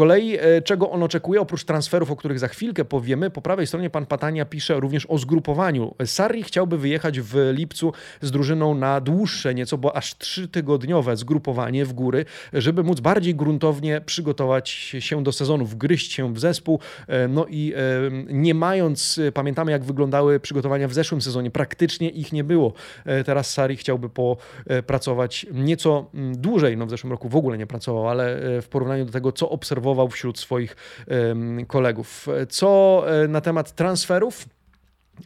Kolei 0.00 0.38
e, 0.38 0.62
czego 0.62 0.90
on 0.90 1.02
oczekuje, 1.02 1.40
oprócz 1.40 1.64
transferów, 1.64 2.10
o 2.10 2.16
których 2.16 2.38
za 2.38 2.48
chwilkę 2.48 2.84
powiemy, 2.84 3.30
po 3.30 3.42
prawej 3.42 3.66
stronie 3.66 3.90
pan 3.90 4.06
Patania 4.06 4.44
pisze 4.44 4.80
również 4.80 5.06
o 5.06 5.18
zgrupowaniu. 5.18 5.94
Sarri 6.04 6.42
chciałby 6.42 6.78
wyjechać 6.78 7.20
w 7.20 7.50
lipcu 7.52 7.92
z 8.20 8.30
drużyną 8.30 8.74
na 8.74 9.00
dłuższe 9.00 9.54
nieco, 9.54 9.78
bo 9.78 9.96
aż 9.96 10.18
trzytygodniowe 10.18 11.16
zgrupowanie 11.16 11.84
w 11.84 11.92
góry, 11.92 12.24
żeby 12.52 12.82
móc 12.82 13.00
bardziej 13.00 13.34
gruntownie 13.34 14.00
przygotować 14.06 14.68
się 14.98 15.22
do 15.22 15.32
sezonu, 15.32 15.66
wgryźć 15.66 16.12
się 16.12 16.34
w 16.34 16.40
zespół, 16.40 16.80
no 17.28 17.46
i 17.48 17.74
nie 18.28 18.54
mając, 18.54 19.20
pamiętamy 19.34 19.72
jak 19.72 19.84
wyglądały 19.84 20.40
przygotowania 20.40 20.88
w 20.88 20.94
zeszłym 20.94 21.22
sezonie, 21.22 21.50
praktycznie 21.50 22.08
ich 22.08 22.32
nie 22.32 22.44
było. 22.44 22.72
E, 23.04 23.24
teraz 23.24 23.52
Sari 23.52 23.76
chciałby 23.76 24.08
popracować 24.08 25.46
nieco 25.52 26.06
mm, 26.14 26.40
dłużej, 26.40 26.76
no 26.76 26.86
w 26.86 26.90
zeszłym 26.90 27.10
roku 27.10 27.28
w 27.28 27.36
ogóle 27.36 27.58
nie 27.58 27.66
pracował, 27.66 28.08
ale 28.08 28.36
e, 28.56 28.62
w 28.62 28.68
porównaniu 28.68 29.04
do 29.04 29.12
tego, 29.12 29.32
co 29.32 29.50
obserwował 29.50 29.89
wśród 30.08 30.38
swoich 30.38 30.76
kolegów. 31.66 32.26
Co 32.48 33.02
e, 33.06 33.28
na 33.28 33.40
temat 33.40 33.72
transferów? 33.72 34.46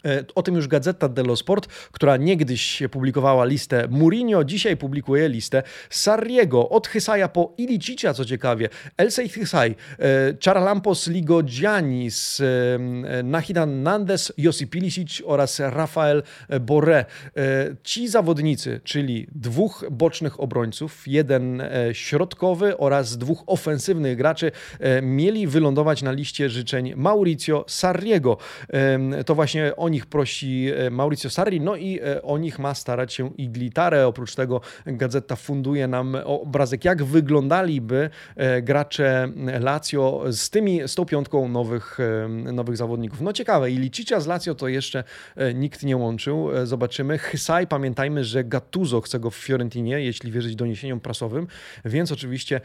E, 0.04 0.24
o 0.34 0.42
tym 0.42 0.54
już 0.54 0.68
Gazeta 0.68 1.08
dello 1.08 1.36
Sport, 1.36 1.66
która 1.66 2.16
niegdyś 2.16 2.82
publikowała 2.90 3.44
listę 3.44 3.88
Mourinho, 3.90 4.44
dzisiaj 4.44 4.76
publikuje 4.76 5.28
listę 5.28 5.62
Sarriego. 5.90 6.68
Od 6.68 6.88
Hysaja 6.88 7.28
po 7.28 7.52
Ilicicia, 7.58 8.14
co 8.14 8.24
ciekawie. 8.24 8.68
Elsej 8.96 9.28
Hysaj, 9.28 9.74
e, 9.98 10.04
Charalampos 10.44 11.06
Ligodzianis, 11.06 12.40
e, 12.40 13.22
Nahidan 13.22 13.82
Nandes, 13.82 14.32
Josip 14.38 14.74
Ilicic 14.74 15.22
oraz 15.24 15.60
Rafael 15.60 16.22
Borre. 16.60 17.04
Ci 17.82 18.08
zawodnicy, 18.08 18.80
czyli 18.84 19.26
dwóch 19.34 19.84
bocznych 19.90 20.40
obrońców, 20.40 21.02
jeden 21.08 21.62
środkowy 21.92 22.78
oraz 22.78 23.18
dwóch 23.18 23.42
ofensywnych 23.46 24.16
graczy, 24.16 24.52
mieli 25.02 25.46
wylądować 25.46 26.02
na 26.02 26.12
liście 26.12 26.48
życzeń 26.48 26.92
Mauricio 26.96 27.64
Sarriego. 27.68 28.36
To 29.26 29.34
właśnie 29.34 29.76
o 29.84 29.88
nich 29.88 30.06
prosi 30.06 30.70
e, 30.76 30.90
Mauricio 30.90 31.30
Sarri, 31.30 31.60
no 31.60 31.76
i 31.76 32.00
e, 32.02 32.22
o 32.22 32.38
nich 32.38 32.58
ma 32.58 32.74
starać 32.74 33.12
się 33.12 33.30
Iglitare. 33.36 34.06
Oprócz 34.06 34.34
tego 34.34 34.60
gazeta 34.86 35.36
funduje 35.36 35.88
nam 35.88 36.16
obrazek, 36.24 36.84
jak 36.84 37.04
wyglądaliby 37.04 38.10
e, 38.36 38.62
gracze 38.62 39.28
Lazio 39.60 40.24
z 40.30 40.50
tymi, 40.50 40.80
z 40.88 40.94
tą 40.94 41.04
piątką 41.04 41.48
nowych, 41.48 41.98
nowych 42.52 42.76
zawodników. 42.76 43.20
No 43.20 43.32
ciekawe, 43.32 43.70
i 43.70 43.76
Licicia 43.76 44.20
z 44.20 44.26
Lazio 44.26 44.54
to 44.54 44.68
jeszcze 44.68 45.04
nikt 45.54 45.82
nie 45.82 45.96
łączył. 45.96 46.48
Zobaczymy. 46.64 47.18
Hysaj, 47.18 47.66
pamiętajmy, 47.66 48.24
że 48.24 48.44
Gattuso 48.44 49.00
chce 49.00 49.20
go 49.20 49.30
w 49.30 49.36
Fiorentinie, 49.36 50.00
jeśli 50.00 50.32
wierzyć 50.32 50.56
doniesieniom 50.56 51.00
prasowym, 51.00 51.46
więc 51.84 52.12
oczywiście 52.12 52.60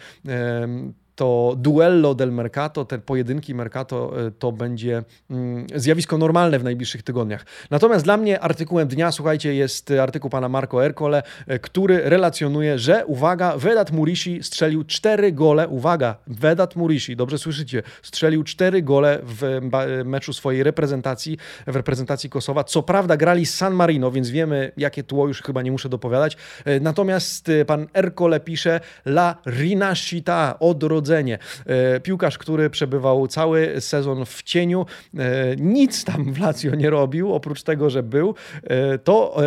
to 1.19 1.55
duello 1.58 2.15
del 2.15 2.32
mercato, 2.32 2.86
te 2.86 2.99
pojedynki 2.99 3.55
mercato 3.55 4.27
e, 4.27 4.32
to 4.32 4.51
będzie 4.51 5.03
mm, 5.29 5.67
zjawisko 5.75 6.17
normalne 6.17 6.60
w 6.60 6.63
najbliższych 6.63 7.03
tygodniach. 7.03 7.45
Natomiast 7.69 8.05
dla 8.05 8.17
mnie 8.17 8.39
artykułem 8.39 8.88
dnia, 8.88 9.12
słuchajcie, 9.12 9.53
jest 9.55 9.91
artykuł 9.91 10.29
pana 10.29 10.49
Marco 10.49 10.86
Ercole, 10.86 11.23
e, 11.47 11.60
który 11.60 12.10
relacjonuje, 12.10 12.79
że 12.79 13.05
uwaga, 13.05 13.58
Vedat 13.58 13.91
Murishi 13.91 14.43
strzelił 14.43 14.84
cztery 14.84 15.32
gole, 15.32 15.67
uwaga, 15.67 16.15
Vedat 16.27 16.75
Murishi, 16.75 17.15
dobrze 17.15 17.38
słyszycie, 17.38 17.84
strzelił 18.01 18.43
cztery 18.43 18.82
gole 18.82 19.19
w 19.23 19.60
meczu 20.05 20.34
swojej 20.34 20.63
reprezentacji, 20.63 21.38
w 21.67 21.75
reprezentacji 21.75 22.29
Kosowa. 22.29 22.63
Co 22.63 22.84
prawda 22.84 23.17
grali 23.17 23.45
z 23.45 23.55
San 23.55 23.73
Marino, 23.73 24.12
więc 24.12 24.29
wiemy, 24.29 24.71
jakie 24.77 25.03
tło 25.03 25.27
już 25.27 25.41
chyba 25.41 25.62
nie 25.62 25.71
muszę 25.71 25.89
dopowiadać. 25.89 26.38
E, 26.65 26.79
natomiast 26.79 27.51
pan 27.67 27.88
Ercole 27.93 28.39
pisze 28.39 28.79
La 29.05 29.36
Rinascita, 29.45 30.60
odrodzenie 30.60 31.09
E, 31.10 32.00
piłkarz, 32.00 32.38
który 32.38 32.69
przebywał 32.69 33.28
cały 33.28 33.82
sezon 33.82 34.26
w 34.26 34.43
cieniu, 34.43 34.86
e, 35.17 35.56
nic 35.56 36.06
tam 36.06 36.34
w 36.34 36.39
Lazio 36.39 36.76
nie 36.76 36.89
robił, 36.89 37.34
oprócz 37.34 37.63
tego, 37.63 37.89
że 37.89 38.04
był, 38.04 38.36
e, 38.63 38.98
to 38.98 39.38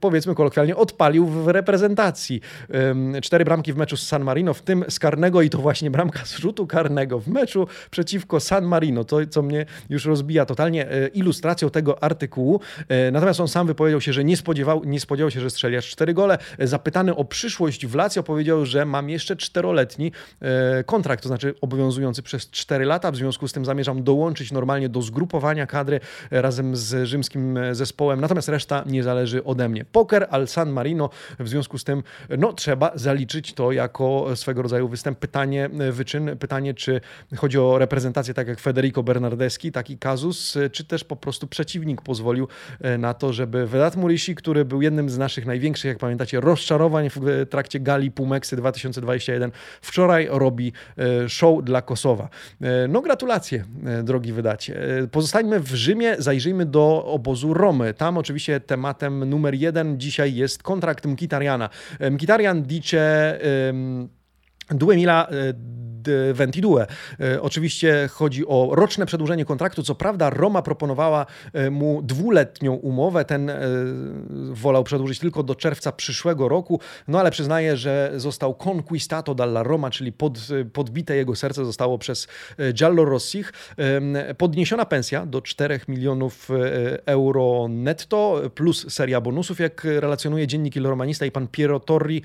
powiedzmy 0.00 0.34
kolokwialnie 0.34 0.76
odpalił 0.76 1.26
w 1.26 1.48
reprezentacji. 1.48 2.40
Cztery 3.22 3.44
bramki 3.44 3.72
w 3.72 3.76
meczu 3.76 3.96
z 3.96 4.06
San 4.06 4.24
Marino, 4.24 4.54
w 4.54 4.62
tym 4.62 4.84
z 4.88 4.98
karnego 4.98 5.42
i 5.42 5.50
to 5.50 5.58
właśnie 5.58 5.90
bramka 5.90 6.24
z 6.24 6.36
rzutu 6.36 6.66
karnego 6.66 7.18
w 7.18 7.28
meczu 7.28 7.66
przeciwko 7.90 8.40
San 8.40 8.64
Marino, 8.64 9.04
to 9.04 9.26
co 9.30 9.42
mnie 9.42 9.66
już 9.88 10.04
rozbija 10.04 10.46
totalnie 10.46 10.86
ilustracją 11.14 11.70
tego 11.70 12.02
artykułu. 12.02 12.60
Natomiast 13.12 13.40
on 13.40 13.48
sam 13.48 13.66
wypowiedział 13.66 14.00
się, 14.00 14.12
że 14.12 14.24
nie 14.24 14.36
spodziewał, 14.36 14.84
nie 14.84 15.00
spodziewał 15.00 15.30
się, 15.30 15.40
że 15.40 15.50
strzeli 15.50 15.76
aż 15.76 15.88
cztery 15.88 16.14
gole. 16.14 16.38
Zapytany 16.58 17.16
o 17.16 17.24
przyszłość 17.24 17.86
w 17.86 17.94
Lazio 17.94 18.22
powiedział, 18.22 18.66
że 18.66 18.84
mam 18.84 19.10
jeszcze 19.10 19.36
czteroletni 19.36 20.12
kontrakt, 20.86 21.22
to 21.22 21.28
znaczy 21.28 21.54
obowiązujący 21.60 22.22
przez 22.22 22.50
4 22.50 22.84
lata. 22.84 23.10
W 23.10 23.16
związku 23.16 23.48
z 23.48 23.52
tym 23.52 23.64
zamierzam 23.64 24.02
dołączyć 24.02 24.52
normalnie 24.52 24.88
do 24.88 25.02
zgrupowania 25.02 25.66
kadry 25.66 26.00
razem 26.30 26.76
z 26.76 27.06
rzymskim 27.06 27.58
zespołem, 27.72 28.20
natomiast 28.20 28.48
reszta 28.48 28.84
nie 28.86 29.02
zależy 29.02 29.44
ode 29.44 29.68
mnie. 29.68 29.84
Poker 29.84 30.26
al 30.30 30.48
San 30.48 30.70
Marino, 30.70 31.10
w 31.38 31.48
związku 31.48 31.78
z 31.78 31.84
tym 31.84 32.02
no, 32.38 32.52
trzeba 32.52 32.90
zaliczyć 32.94 33.52
to 33.52 33.72
jako 33.72 34.36
swego 34.36 34.62
rodzaju 34.62 34.88
występ. 34.88 35.18
Pytanie, 35.18 35.70
wyczyn, 35.92 36.36
pytanie, 36.38 36.74
czy 36.74 37.00
chodzi 37.36 37.58
o 37.58 37.78
reprezentację 37.78 38.34
tak 38.34 38.48
jak 38.48 38.60
Federico 38.60 39.02
Bernardeschi, 39.02 39.72
taki 39.72 39.98
kazus, 39.98 40.58
czy 40.72 40.84
też 40.84 41.04
po 41.04 41.16
prostu 41.16 41.46
przeciwnik 41.46 42.02
pozwolił 42.02 42.48
e, 42.80 42.98
na 42.98 43.14
to, 43.14 43.32
żeby 43.32 43.66
Vedat 43.66 43.96
Murishi, 43.96 44.34
który 44.34 44.64
był 44.64 44.82
jednym 44.82 45.10
z 45.10 45.18
naszych 45.18 45.46
największych, 45.46 45.88
jak 45.88 45.98
pamiętacie, 45.98 46.40
rozczarowań 46.40 47.10
w 47.16 47.46
trakcie 47.50 47.80
gali 47.80 48.10
Pumeksy 48.10 48.56
2021, 48.56 49.52
wczoraj 49.80 50.28
robi 50.30 50.53
robi 50.54 50.72
e, 50.96 51.28
show 51.28 51.64
dla 51.64 51.82
Kosowa. 51.82 52.28
E, 52.60 52.88
no 52.88 53.00
gratulacje, 53.00 53.64
e, 53.86 54.02
drogi 54.02 54.32
wydacie. 54.32 54.74
Pozostańmy 55.10 55.60
w 55.60 55.74
Rzymie, 55.74 56.16
zajrzyjmy 56.18 56.66
do 56.66 57.04
obozu 57.04 57.54
Romy. 57.54 57.94
Tam 57.94 58.18
oczywiście 58.18 58.60
tematem 58.60 59.24
numer 59.30 59.54
jeden 59.54 60.00
dzisiaj 60.00 60.34
jest 60.34 60.62
kontrakt 60.62 61.06
Mkitariana. 61.06 61.68
Mkitarian 62.10 62.62
dice... 62.62 63.38
Duemila 64.70 65.28
Ventidue. 66.32 66.86
E, 67.20 67.42
oczywiście 67.42 68.08
chodzi 68.12 68.46
o 68.46 68.70
roczne 68.72 69.06
przedłużenie 69.06 69.44
kontraktu. 69.44 69.82
Co 69.82 69.94
prawda 69.94 70.30
Roma 70.30 70.62
proponowała 70.62 71.26
e, 71.52 71.70
mu 71.70 72.02
dwuletnią 72.02 72.74
umowę. 72.74 73.24
Ten 73.24 73.50
e, 73.50 73.60
wolał 74.50 74.84
przedłużyć 74.84 75.18
tylko 75.18 75.42
do 75.42 75.54
czerwca 75.54 75.92
przyszłego 75.92 76.48
roku, 76.48 76.80
no 77.08 77.20
ale 77.20 77.30
przyznaje, 77.30 77.76
że 77.76 78.12
został 78.16 78.54
conquistato 78.54 79.34
dalla 79.34 79.62
Roma, 79.62 79.90
czyli 79.90 80.12
pod, 80.12 80.38
podbite 80.72 81.16
jego 81.16 81.36
serce 81.36 81.64
zostało 81.64 81.98
przez 81.98 82.28
Giallo 82.72 83.04
Rossich. 83.04 83.52
Podniesiona 84.38 84.84
pensja 84.84 85.26
do 85.26 85.42
4 85.42 85.80
milionów 85.88 86.48
euro 87.06 87.66
netto 87.68 88.42
plus 88.54 88.92
seria 88.92 89.20
bonusów, 89.20 89.60
jak 89.60 89.84
relacjonuje 89.84 90.46
dziennik 90.46 90.76
Il 90.76 90.86
Romanista 90.86 91.26
i 91.26 91.30
pan 91.30 91.48
Piero 91.48 91.80
Torri 91.80 92.22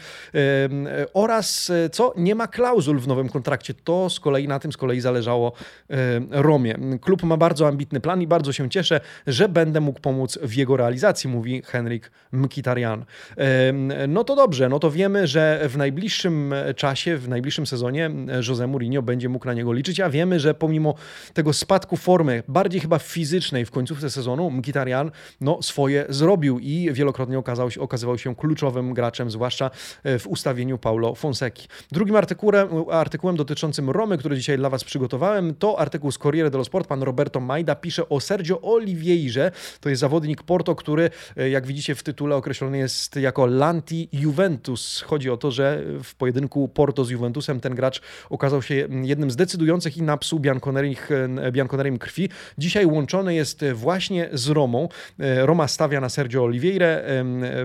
oraz 1.13 1.71
co 1.91 2.13
nie 2.17 2.28
ma 2.35 2.47
klauzul 2.47 2.99
w 2.99 3.07
nowym 3.07 3.29
kontrakcie 3.29 3.73
to 3.73 4.09
z 4.09 4.19
kolei 4.19 4.47
na 4.47 4.59
tym 4.59 4.71
z 4.71 4.77
kolei 4.77 5.01
zależało 5.01 5.51
e, 5.89 5.95
Romie. 6.29 6.75
Klub 7.01 7.23
ma 7.23 7.37
bardzo 7.37 7.67
ambitny 7.67 7.99
plan 7.99 8.21
i 8.21 8.27
bardzo 8.27 8.53
się 8.53 8.69
cieszę, 8.69 9.01
że 9.27 9.49
będę 9.49 9.79
mógł 9.79 9.99
pomóc 9.99 10.39
w 10.41 10.53
jego 10.53 10.77
realizacji, 10.77 11.29
mówi 11.29 11.61
Henrik 11.65 12.11
Mkhitaryan. 12.31 13.05
E, 13.37 13.73
no 14.07 14.23
to 14.23 14.35
dobrze, 14.35 14.69
no 14.69 14.79
to 14.79 14.91
wiemy, 14.91 15.27
że 15.27 15.61
w 15.69 15.77
najbliższym 15.77 16.53
czasie, 16.75 17.17
w 17.17 17.29
najbliższym 17.29 17.67
sezonie 17.67 18.11
Jose 18.47 18.67
Mourinho 18.67 19.01
będzie 19.01 19.29
mógł 19.29 19.45
na 19.45 19.53
niego 19.53 19.73
liczyć, 19.73 19.99
a 19.99 20.09
wiemy, 20.09 20.39
że 20.39 20.53
pomimo 20.53 20.95
tego 21.33 21.53
spadku 21.53 21.97
formy, 21.97 22.43
bardziej 22.47 22.81
chyba 22.81 22.99
fizycznej 22.99 23.65
w 23.65 23.71
końcówce 23.71 24.09
sezonu, 24.09 24.51
Mkhitaryan 24.51 25.11
no, 25.41 25.61
swoje 25.61 26.05
zrobił 26.09 26.59
i 26.59 26.89
wielokrotnie 26.93 27.39
okazał 27.39 27.71
się, 27.71 27.81
okazywał 27.81 28.17
się 28.17 28.35
kluczowym 28.35 28.93
graczem, 28.93 29.31
zwłaszcza 29.31 29.71
w 30.03 30.27
ustawieniu 30.27 30.77
Paulo 30.77 31.15
Fonseki. 31.15 31.67
Drugim 31.91 32.15
artykułem, 32.19 32.69
artykułem 32.91 33.35
dotyczącym 33.35 33.89
Romy, 33.89 34.17
który 34.17 34.37
dzisiaj 34.37 34.57
dla 34.57 34.69
Was 34.69 34.83
przygotowałem, 34.83 35.55
to 35.55 35.79
artykuł 35.79 36.11
z 36.11 36.17
Corriere 36.17 36.49
dello 36.49 36.65
Sport. 36.65 36.87
Pan 36.87 37.03
Roberto 37.03 37.39
Majda 37.39 37.75
pisze 37.75 38.09
o 38.09 38.19
Sergio 38.19 38.61
Oliveirze. 38.61 39.51
To 39.81 39.89
jest 39.89 39.99
zawodnik 39.99 40.43
Porto, 40.43 40.75
który, 40.75 41.09
e, 41.37 41.49
jak 41.49 41.67
widzicie 41.67 41.95
w 41.95 42.03
tytule, 42.03 42.35
określony 42.35 42.77
jest 42.77 43.15
jako 43.15 43.45
Lanti 43.45 44.09
Juventus. 44.11 45.01
Chodzi 45.01 45.29
o 45.29 45.37
to, 45.37 45.51
że 45.51 45.83
w 46.03 46.15
pojedynku 46.15 46.67
Porto 46.67 47.05
z 47.05 47.09
Juventusem 47.09 47.59
ten 47.59 47.75
gracz 47.75 48.01
okazał 48.29 48.61
się 48.61 48.87
jednym 49.03 49.31
z 49.31 49.35
decydujących 49.35 49.97
i 49.97 50.01
na 50.01 50.17
psu 50.17 50.39
Bianconerim 51.51 51.97
krwi. 51.99 52.29
Dzisiaj 52.57 52.85
łączony 52.85 53.35
jest 53.35 53.65
właśnie 53.73 54.29
z 54.33 54.49
Romą. 54.49 54.89
E, 55.19 55.45
Roma 55.45 55.67
stawia 55.67 56.01
na 56.01 56.09
Sergio 56.09 56.43
Oliveira. 56.43 56.85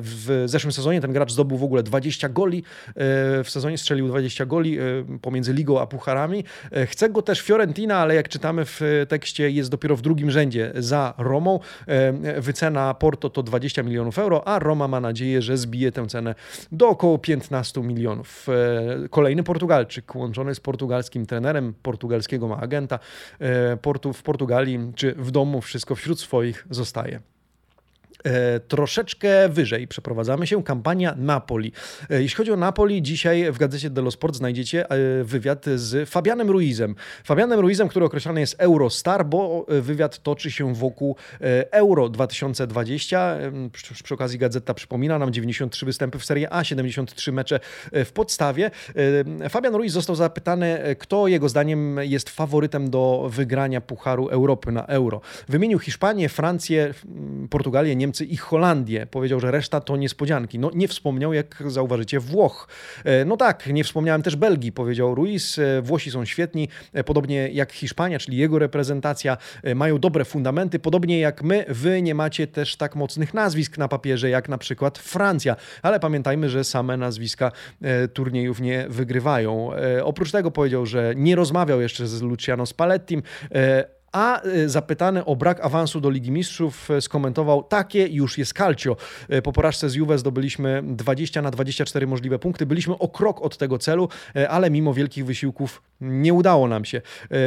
W 0.01 0.43
zeszłym 0.47 0.73
sezonie 0.73 1.01
ten 1.01 1.13
gracz 1.13 1.33
zdobył 1.33 1.59
w 1.59 1.65
ogóle 1.65 1.83
20 1.83 2.29
goli. 2.29 2.59
E, 2.89 3.45
w 3.45 3.51
sezonie 3.51 3.79
strzelił 3.79 4.09
20 4.09 4.44
goli 4.47 4.79
pomiędzy 5.23 5.53
ligą 5.53 5.81
a 5.81 5.87
pucharami. 5.87 6.45
E, 6.73 6.87
chce 6.87 7.11
go 7.11 7.23
też 7.23 7.41
Fiorentina, 7.41 7.97
ale 7.97 8.15
jak 8.15 8.29
czytamy 8.29 8.65
w 8.65 8.81
tekście, 9.09 9.51
jest 9.51 9.71
dopiero 9.71 9.97
w 9.97 10.03
drugim 10.03 10.31
rzędzie 10.31 10.73
za 10.75 11.15
Romą. 11.19 11.61
E, 11.87 12.41
wycena 12.41 12.95
Porto 12.95 13.31
to 13.31 13.43
20 13.43 13.83
milionów 13.83 14.19
euro, 14.19 14.49
a 14.49 14.59
Roma 14.59 14.89
ma 14.89 15.01
nadzieję, 15.01 15.43
że 15.43 15.57
zbije 15.57 15.93
tę 15.93 16.07
cenę 16.07 16.35
do 16.73 16.89
około 16.89 17.19
15 17.19 17.81
milionów. 17.83 18.47
E, 19.05 19.09
kolejny 19.09 19.43
Portugalczyk 19.43 20.15
łączony 20.15 20.55
z 20.55 20.61
portugalskim 20.61 21.27
trenerem, 21.27 21.75
portugalskiego 21.83 22.49
ma 22.49 22.61
agenta. 22.61 22.99
Portu, 23.83 24.13
w 24.13 24.23
Portugalii 24.23 24.93
czy 24.95 25.13
w 25.13 25.31
domu 25.31 25.61
wszystko 25.61 25.95
wśród 25.95 26.21
swoich 26.21 26.67
zostaje. 26.71 27.34
E, 28.25 28.61
troszeczkę 28.61 29.49
wyżej 29.49 29.89
przeprowadzamy 29.89 30.47
się, 30.47 30.63
kampania 30.63 31.15
Napoli. 31.19 31.73
E, 32.11 32.23
jeśli 32.23 32.37
chodzi 32.37 32.53
o 32.53 32.57
Napoli, 32.57 33.03
dzisiaj 33.03 33.53
w 33.53 33.59
gazecie 33.59 33.91
dello 33.91 34.11
Sport 34.11 34.37
znajdziecie 34.37 34.91
e, 34.91 35.25
wywiad 35.25 35.65
z 35.75 36.09
Fabianem 36.09 36.51
Ruizem. 36.51 36.95
Fabianem 37.25 37.61
Ruizem, 37.61 37.89
który 37.89 38.07
określany 38.07 38.41
jest 38.41 38.57
Eurostar, 38.59 39.27
bo 39.27 39.67
wywiad 39.69 40.23
toczy 40.23 40.51
się 40.51 40.75
wokół 40.75 41.17
Euro 41.71 42.09
2020. 42.09 43.37
Przy, 43.73 44.05
przy 44.05 44.15
okazji 44.15 44.39
gazeta 44.39 44.75
przypomina 44.75 45.19
nam 45.19 45.33
93 45.33 45.87
występy 45.87 46.19
w 46.19 46.25
Serie 46.25 46.53
A, 46.53 46.65
73 46.65 47.33
mecze 47.33 47.61
w 47.93 48.13
podstawie. 48.13 48.71
Fabian 49.51 49.75
Ruiz 49.75 49.93
został 49.93 50.17
zapytany, 50.17 50.97
kto 50.99 51.29
jego 51.29 51.49
zdaniem 51.49 51.99
jest 52.03 52.31
faworytem 52.31 52.91
do 52.91 53.29
wygrania 53.31 53.81
Pucharu 53.81 54.29
Europy 54.29 54.73
na 54.73 54.87
Euro. 54.87 55.21
Wymienił 55.49 55.79
Hiszpanię, 55.79 56.29
Francję, 56.29 56.95
Portugalię, 57.51 57.97
Niemcy, 57.97 58.14
Niemcy 58.15 58.25
i 58.25 58.37
Holandię. 58.37 59.07
Powiedział, 59.07 59.41
że 59.41 59.51
reszta 59.51 59.81
to 59.81 59.97
niespodzianki. 59.97 60.59
No 60.59 60.71
nie 60.75 60.89
wspomniał, 60.89 61.33
jak 61.33 61.63
zauważycie, 61.67 62.21
Włoch. 62.21 62.69
E, 63.05 63.25
no 63.25 63.37
tak, 63.37 63.67
nie 63.67 63.85
wspomniałem 63.85 64.23
też 64.23 64.37
Belgii, 64.37 64.73
powiedział 64.73 65.15
Ruiz. 65.15 65.59
E, 65.59 65.83
Włosi 65.83 66.11
są 66.11 66.25
świetni, 66.25 66.69
e, 66.93 67.05
podobnie 67.05 67.49
jak 67.49 67.73
Hiszpania, 67.73 68.19
czyli 68.19 68.37
jego 68.37 68.59
reprezentacja, 68.59 69.37
mają 69.75 69.99
dobre 69.99 70.25
fundamenty. 70.25 70.79
Podobnie 70.79 71.19
jak 71.19 71.43
my, 71.43 71.65
wy 71.69 72.03
nie 72.03 72.15
macie 72.15 72.47
też 72.47 72.77
tak 72.77 72.97
mocnych 72.97 73.35
nazwisk 73.35 73.79
na 73.79 73.89
papierze, 73.89 74.31
jak 74.31 74.49
na 74.49 74.59
przykład 74.59 74.99
Francja. 74.99 75.57
Ale 75.83 76.01
pamiętajmy, 76.01 76.49
że 76.49 76.65
same 76.65 76.97
nazwiska 76.97 77.53
turniejów 78.13 78.61
nie 78.61 78.87
wygrywają. 78.89 79.71
Oprócz 80.03 80.33
tego 80.33 80.51
powiedział, 80.51 80.87
że 80.87 81.15
nie 81.17 81.37
rozmawiał 81.37 81.81
jeszcze 81.81 82.07
z 82.07 82.23
Luciano 82.23 82.67
Spallettim, 82.67 83.23
a 84.15 84.47
y, 84.47 84.69
zapytany 84.69 85.25
o 85.25 85.37
brak 85.37 85.61
awansu 85.61 86.01
do 86.01 86.11
Ligi 86.11 86.31
Mistrzów 86.31 86.91
y, 86.91 87.01
skomentował, 87.01 87.63
takie 87.63 88.07
już 88.07 88.39
jest 88.39 88.53
calcio. 88.53 88.97
Y, 89.33 89.43
po 89.43 89.53
porażce 89.53 89.91
z 89.91 89.95
Juve 89.95 90.19
zdobyliśmy 90.19 90.83
20 90.85 91.43
na 91.43 91.51
24 91.51 92.07
możliwe 92.07 92.39
punkty. 92.39 92.67
Byliśmy 92.67 92.99
o 92.99 93.09
krok 93.09 93.43
od 93.43 93.57
tego 93.57 93.79
celu, 93.79 94.09
ale 94.49 94.71
mimo 94.71 94.95
wielkich 94.95 95.27
wysiłków 95.27 95.83
nie 96.01 96.35
udało 96.35 96.69
nam 96.69 96.85
się. 96.85 97.03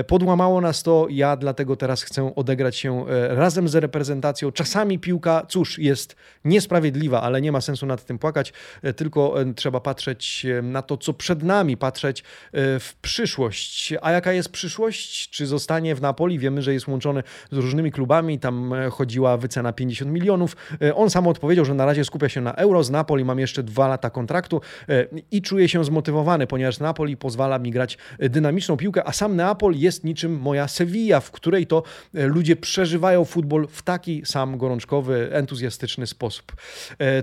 Podłamało 0.08 0.62
nas 0.62 0.84
to, 0.84 1.08
ja 1.10 1.38
dlatego 1.38 1.76
teraz 1.76 2.04
chcę 2.04 2.36
odegrać 2.36 2.76
się 2.76 3.06
razem 3.30 3.68
z 3.68 3.76
reprezentacją. 3.76 4.52
Czasami 4.52 5.00
piłka, 5.00 5.46
cóż, 5.50 5.80
jest 5.80 6.16
niesprawiedliwa, 6.46 7.22
ale 7.22 7.42
nie 7.42 7.52
ma 7.52 7.62
sensu 7.62 7.86
nad 7.86 8.06
tym 8.06 8.20
płakać, 8.20 8.54
tylko 8.96 9.36
trzeba 9.56 9.80
patrzeć 9.80 10.46
na 10.64 10.82
to, 10.82 10.98
co 10.98 11.14
przed 11.14 11.44
nami, 11.44 11.78
patrzeć 11.78 12.24
w 12.54 12.92
przyszłość. 13.02 13.94
A 14.02 14.12
jaka 14.12 14.34
jest 14.34 14.50
przyszłość? 14.50 15.30
Czy 15.30 15.48
zostanie 15.48 15.96
w 15.96 16.02
Napoli? 16.02 16.40
Wiemy, 16.40 16.57
wiemy, 16.58 16.62
że 16.62 16.74
jest 16.74 16.88
łączony 16.88 17.24
z 17.52 17.58
różnymi 17.58 17.92
klubami, 17.92 18.40
tam 18.40 18.74
e, 18.74 18.90
chodziła 18.90 19.38
wycena 19.38 19.74
50 19.74 20.12
milionów. 20.12 20.56
E, 20.82 20.96
on 20.96 21.10
sam 21.10 21.28
odpowiedział, 21.28 21.66
że 21.66 21.74
na 21.74 21.86
razie 21.86 22.06
skupia 22.06 22.30
się 22.30 22.42
na 22.42 22.54
euro, 22.54 22.84
z 22.84 22.90
Napoli 22.90 23.26
mam 23.26 23.40
jeszcze 23.40 23.64
dwa 23.64 23.88
lata 23.88 24.10
kontraktu 24.10 24.62
e, 24.90 25.06
i 25.32 25.42
czuję 25.42 25.70
się 25.70 25.84
zmotywowany, 25.84 26.48
ponieważ 26.48 26.80
Napoli 26.80 27.18
pozwala 27.18 27.60
mi 27.60 27.72
grać 27.72 27.98
dynamiczną 28.20 28.78
piłkę, 28.78 29.08
a 29.08 29.12
sam 29.12 29.36
Neapol 29.36 29.76
jest 29.76 30.04
niczym 30.04 30.40
moja 30.40 30.68
Sevilla, 30.68 31.20
w 31.20 31.32
której 31.32 31.68
to 31.68 31.84
ludzie 32.14 32.56
przeżywają 32.56 33.26
futbol 33.26 33.68
w 33.68 33.82
taki 33.82 34.22
sam 34.26 34.58
gorączkowy, 34.58 35.30
entuzjastyczny 35.32 36.08
sposób. 36.08 36.56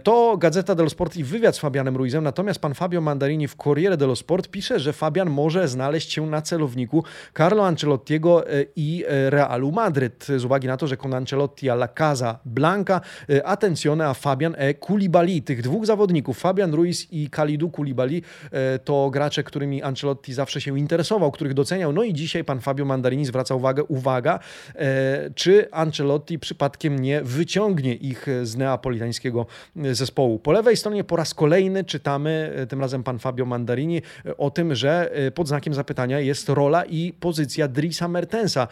To 0.03 0.37
Gazeta 0.37 0.75
dello 0.75 0.91
Sport 0.91 1.17
i 1.17 1.25
wywiad 1.25 1.57
z 1.57 1.59
Fabianem 1.59 1.97
Ruizem, 1.97 2.25
natomiast 2.25 2.61
pan 2.61 2.75
Fabio 2.75 3.01
Mandarini 3.01 3.49
w 3.49 3.57
Corriere 3.57 3.97
dello 3.97 4.17
Sport 4.17 4.49
pisze, 4.49 4.81
że 4.81 4.93
Fabian 4.93 5.31
może 5.31 5.69
znaleźć 5.69 6.13
się 6.13 6.27
na 6.27 6.43
celowniku 6.43 7.05
Carlo 7.37 7.67
Ancelottiego 7.67 8.45
i 8.77 9.05
Realu 9.31 9.73
Madryt 9.73 10.27
z 10.37 10.45
uwagi 10.45 10.67
na 10.67 10.77
to, 10.77 10.87
że 10.87 10.97
con 10.97 11.15
Ancelotti 11.15 11.71
alla 11.71 11.89
Casa 11.89 12.39
Blanca 12.45 13.01
e, 13.29 13.47
attenzione 13.47 14.07
a 14.07 14.15
Fabian 14.15 14.55
e 14.59 14.75
Koulibaly. 14.75 15.43
Tych 15.43 15.63
dwóch 15.63 15.87
zawodników, 15.87 16.39
Fabian 16.39 16.75
Ruiz 16.75 17.13
i 17.13 17.31
Kalidou 17.31 17.71
Koulibaly, 17.71 18.23
e, 18.51 18.79
to 18.79 19.11
gracze, 19.11 19.43
którymi 19.43 19.83
Ancelotti 19.83 20.35
zawsze 20.35 20.61
się 20.61 20.79
interesował, 20.79 21.31
których 21.31 21.55
doceniał. 21.55 21.93
No 21.93 22.03
i 22.03 22.13
dzisiaj 22.13 22.45
pan 22.45 22.61
Fabio 22.61 22.85
Mandarini 22.85 23.27
zwraca 23.27 23.55
uwagę, 23.55 23.85
uwaga, 23.85 24.39
e, 24.75 25.31
czy 25.35 25.71
Ancelotti 25.71 26.39
przypadkiem 26.39 26.99
nie 26.99 27.23
wyciągnie 27.23 27.95
ich 27.95 28.27
z 28.43 28.57
neapolitańskiego 28.57 29.47
zespołu. 29.93 30.39
Po 30.39 30.53
lewej 30.53 30.77
stronie 30.77 31.05
po 31.05 31.17
raz 31.17 31.35
kolejny 31.35 31.85
czytamy, 31.85 32.67
tym 32.69 32.81
razem 32.81 33.03
pan 33.03 33.19
Fabio 33.19 33.45
Mandarini, 33.45 34.03
o 34.39 34.51
tym, 34.51 34.75
że 34.75 35.11
pod 35.35 35.49
znakiem 35.49 35.75
zapytania 35.75 36.21
jest 36.21 36.49
rola 36.49 36.85
i 36.85 37.13
pozycja 37.21 37.69
Drisa 37.69 38.09
Mertensa 38.09 38.69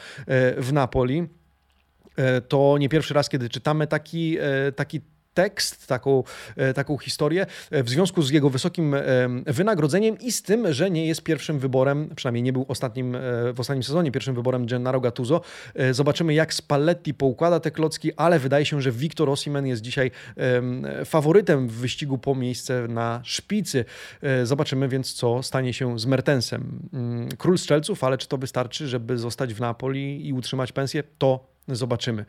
w 0.59 0.73
Napoli. 0.73 1.29
E, 2.17 2.41
to 2.41 2.79
nie 2.79 2.89
pierwszy 2.89 3.15
raz, 3.15 3.29
kiedy 3.29 3.49
czytamy 3.49 3.87
taki, 3.87 4.39
e, 4.39 4.73
taki 4.73 5.01
tekst, 5.35 5.87
taką, 5.87 6.25
e, 6.57 6.75
taką 6.75 6.99
historię 6.99 7.47
w 7.71 7.91
związku 7.91 8.23
z 8.23 8.31
jego 8.31 8.51
wysokim 8.51 8.97
wynagrodzeniem 9.47 10.19
i 10.19 10.33
z 10.33 10.43
tym, 10.43 10.73
że 10.73 10.91
nie 10.91 11.07
jest 11.07 11.23
pierwszym 11.23 11.59
wyborem, 11.59 12.11
przynajmniej 12.17 12.43
nie 12.43 12.53
był 12.53 12.65
ostatnim, 12.69 13.17
w 13.55 13.61
ostatnim 13.61 13.83
sezonie 13.83 14.13
pierwszym 14.13 14.35
wyborem 14.35 14.67
Gennaro 14.67 15.01
Gattuso. 15.01 15.41
Zobaczymy, 15.91 16.35
jak 16.35 16.55
Spalletti 16.55 17.15
poukłada 17.15 17.61
te 17.61 17.71
klocki, 17.71 18.13
ale 18.17 18.39
wydaje 18.39 18.67
się, 18.67 18.83
że 18.83 18.93
Victor 18.93 19.31
Osimhen 19.31 19.67
jest 19.67 19.83
dzisiaj 19.83 20.11
faworytem 21.05 21.69
w 21.69 21.73
wyścigu 21.73 22.19
po 22.19 22.35
miejsce 22.35 22.89
na 22.89 23.21
szpicy. 23.25 23.85
Zobaczymy 24.43 24.89
więc, 24.89 25.13
co 25.13 25.43
stanie 25.43 25.73
się 25.73 25.99
z 25.99 26.07
Mertensem. 26.07 26.89
Mm, 26.93 27.29
król 27.39 27.59
strzelców, 27.59 28.05
ale 28.05 28.19
czy 28.19 28.29
to 28.29 28.39
wystarczy, 28.39 28.89
żeby 28.89 29.19
zostać 29.19 29.55
w 29.55 29.61
Napoli 29.61 30.27
i 30.27 30.33
utrzymać 30.33 30.73
pensję? 30.73 31.03
To 31.19 31.52
zobaczymy. 31.69 32.25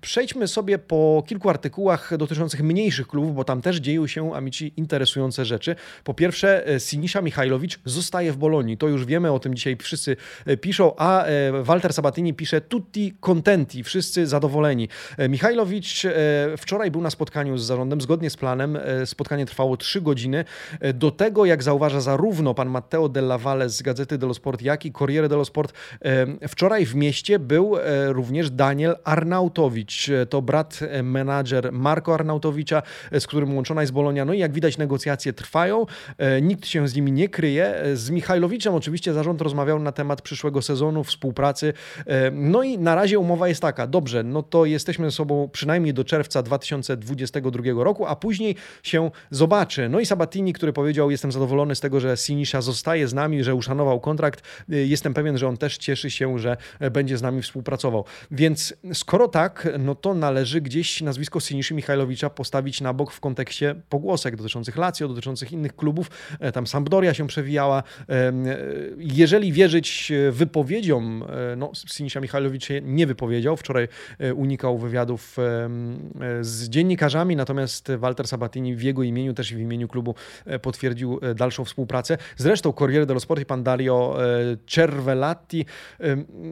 Przejdźmy 0.00 0.48
sobie 0.48 0.78
po 0.78 1.22
kilku 1.26 1.50
artykułach 1.50 2.16
dotyczących 2.16 2.62
mniejszych 2.62 3.06
klubów, 3.06 3.34
bo 3.34 3.44
tam 3.44 3.62
też 3.62 3.76
dzieją 3.76 4.06
się, 4.06 4.34
amici, 4.34 4.72
interesujące 4.76 5.44
rzeczy. 5.44 5.76
Po 6.04 6.14
pierwsze, 6.14 6.68
e, 6.68 6.80
Sinisza 6.80 7.22
Michajlowicz 7.22 7.80
zostaje 7.84 8.32
w 8.32 8.36
Bolonii. 8.36 8.76
To 8.76 8.88
już 8.88 9.04
wiemy, 9.04 9.32
o 9.32 9.38
tym 9.38 9.54
dzisiaj 9.54 9.76
wszyscy 9.76 10.16
e, 10.46 10.56
piszą, 10.56 10.92
a 10.96 11.24
e, 11.24 11.62
Walter 11.62 11.92
Sabatini 11.92 12.34
pisze 12.34 12.60
tutti 12.60 13.14
contenti, 13.20 13.84
wszyscy 13.84 14.26
zadowoleni. 14.26 14.88
Michajlowicz 15.28 16.06
wczoraj 16.56 16.90
był 16.90 17.00
na 17.00 17.10
spotkaniu 17.10 17.58
z 17.58 17.64
zarządem, 17.64 18.00
zgodnie 18.00 18.30
z 18.30 18.36
planem. 18.36 18.78
Spotkanie 19.04 19.46
trwało 19.46 19.76
3 19.76 20.00
godziny. 20.00 20.44
Do 20.94 21.10
tego, 21.10 21.44
jak 21.44 21.62
zauważa 21.62 22.00
zarówno 22.00 22.54
pan 22.54 22.68
Matteo 22.68 23.08
Della 23.08 23.38
Valle 23.38 23.68
z 23.68 23.82
Gazety 23.82 24.18
dello 24.18 24.34
Sport, 24.34 24.62
jak 24.62 24.86
i 24.86 24.92
Corriere 24.92 25.28
dello 25.28 25.44
Sport, 25.44 25.72
wczoraj 26.48 26.86
w 26.86 26.94
mieście 26.94 27.38
był 27.38 27.76
również 28.08 28.50
Daniel 28.50 28.96
Arnautowicz. 29.04 30.10
To 30.30 30.42
brat 30.42 30.80
menadżer 31.02 31.72
Marko 31.72 32.14
Arnautowicza, 32.14 32.82
z 33.18 33.26
którym 33.26 33.54
łączona 33.54 33.80
jest 33.80 33.92
Bolonia. 33.92 34.24
No 34.24 34.32
i 34.32 34.38
jak 34.38 34.52
widać 34.52 34.78
negocjacje 34.78 35.32
trwają, 35.32 35.86
nikt 36.42 36.66
się 36.66 36.88
z 36.88 36.94
nimi 36.94 37.12
nie 37.12 37.28
kryje. 37.28 37.74
Z 37.94 38.10
Michajlowiczem 38.10 38.74
oczywiście 38.74 39.12
zarząd 39.12 39.40
rozmawiał 39.40 39.78
na 39.78 39.92
temat 39.92 40.22
przyszłego 40.22 40.62
sezonu, 40.62 41.04
współpracy. 41.04 41.72
No 42.32 42.62
i 42.62 42.78
na 42.78 42.94
razie 42.94 43.18
umowa 43.18 43.48
jest 43.48 43.62
taka, 43.62 43.86
dobrze, 43.86 44.22
no 44.22 44.42
to 44.42 44.64
jesteśmy 44.64 45.10
ze 45.10 45.16
sobą 45.16 45.48
przynajmniej 45.52 45.94
do 45.94 46.04
czerwca 46.04 46.42
2022 46.42 47.84
roku, 47.84 48.06
a 48.06 48.16
później 48.16 48.56
się 48.82 49.10
zobaczy. 49.30 49.88
No 49.88 50.00
i 50.00 50.06
Sabatini, 50.06 50.52
który 50.52 50.72
powiedział, 50.72 51.10
jestem 51.10 51.32
zadowolony 51.32 51.74
z 51.74 51.80
tego, 51.80 52.00
że 52.00 52.16
Sinisza 52.16 52.60
zostaje 52.60 53.08
z 53.08 53.14
nami, 53.14 53.44
że 53.44 53.54
uszanował 53.54 54.00
kontrakt. 54.00 54.42
Jestem 54.68 55.14
pewien, 55.14 55.38
że 55.38 55.48
on 55.48 55.56
też 55.56 55.78
cieszy 55.78 56.10
się, 56.10 56.38
że 56.38 56.56
będzie 56.92 57.18
z 57.18 57.22
nami 57.22 57.42
współpracował. 57.76 58.04
Więc 58.30 58.74
skoro 58.92 59.28
tak, 59.28 59.68
no 59.78 59.94
to 59.94 60.14
należy 60.14 60.60
gdzieś 60.60 61.00
nazwisko 61.00 61.40
Siniszy 61.40 61.74
Michajlowicza 61.74 62.30
postawić 62.30 62.80
na 62.80 62.92
bok 62.92 63.12
w 63.12 63.20
kontekście 63.20 63.74
pogłosek 63.88 64.36
dotyczących 64.36 64.76
Lazio, 64.76 65.08
dotyczących 65.08 65.52
innych 65.52 65.76
klubów. 65.76 66.10
E, 66.40 66.52
tam 66.52 66.66
Sampdoria 66.66 67.14
się 67.14 67.26
przewijała. 67.26 67.82
E, 68.08 68.32
jeżeli 68.98 69.52
wierzyć 69.52 70.12
wypowiedziom, 70.30 71.24
e, 71.52 71.56
no 71.56 71.72
Sinisza 71.86 72.20
Michajlowicz 72.20 72.64
się 72.64 72.80
nie 72.82 73.06
wypowiedział. 73.06 73.56
Wczoraj 73.56 73.88
unikał 74.34 74.78
wywiadów 74.78 75.36
z 76.40 76.68
dziennikarzami, 76.68 77.36
natomiast 77.36 77.92
Walter 77.98 78.28
Sabatini 78.28 78.76
w 78.76 78.82
jego 78.82 79.02
imieniu, 79.02 79.34
też 79.34 79.52
i 79.52 79.56
w 79.56 79.60
imieniu 79.60 79.88
klubu 79.88 80.14
potwierdził 80.62 81.20
dalszą 81.34 81.64
współpracę. 81.64 82.18
Zresztą 82.36 82.72
Corriere 82.72 83.06
dello 83.06 83.20
Sport 83.20 83.40
i 83.40 83.46
pan 83.46 83.62
Dario 83.62 84.18
Cervelatti 84.66 85.66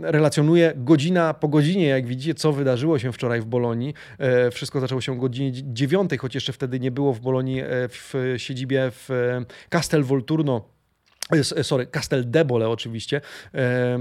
relacjonuje 0.03 0.73
godzina 1.11 1.35
po 1.35 1.49
godzinie, 1.49 1.87
jak 1.87 2.07
widzicie, 2.07 2.35
co 2.35 2.53
wydarzyło 2.53 2.99
się 2.99 3.13
wczoraj 3.13 3.41
w 3.41 3.45
Bolonii. 3.45 3.95
E, 4.19 4.51
wszystko 4.51 4.81
zaczęło 4.81 5.01
się 5.01 5.13
o 5.13 5.17
godzinie 5.17 5.53
9, 5.55 6.11
choć 6.19 6.35
jeszcze 6.35 6.53
wtedy 6.53 6.81
nie 6.81 6.91
było 6.91 7.13
w 7.13 7.21
Bolonii 7.21 7.61
e, 7.61 7.67
w 7.89 8.15
siedzibie 8.37 8.91
w 8.91 9.11
e, 9.11 9.45
Castel 9.69 10.05
Volturno 10.05 10.80
sorry, 11.63 11.87
Castel 11.87 12.31
Debole 12.31 12.69
oczywiście, 12.69 13.21
e, 13.55 13.99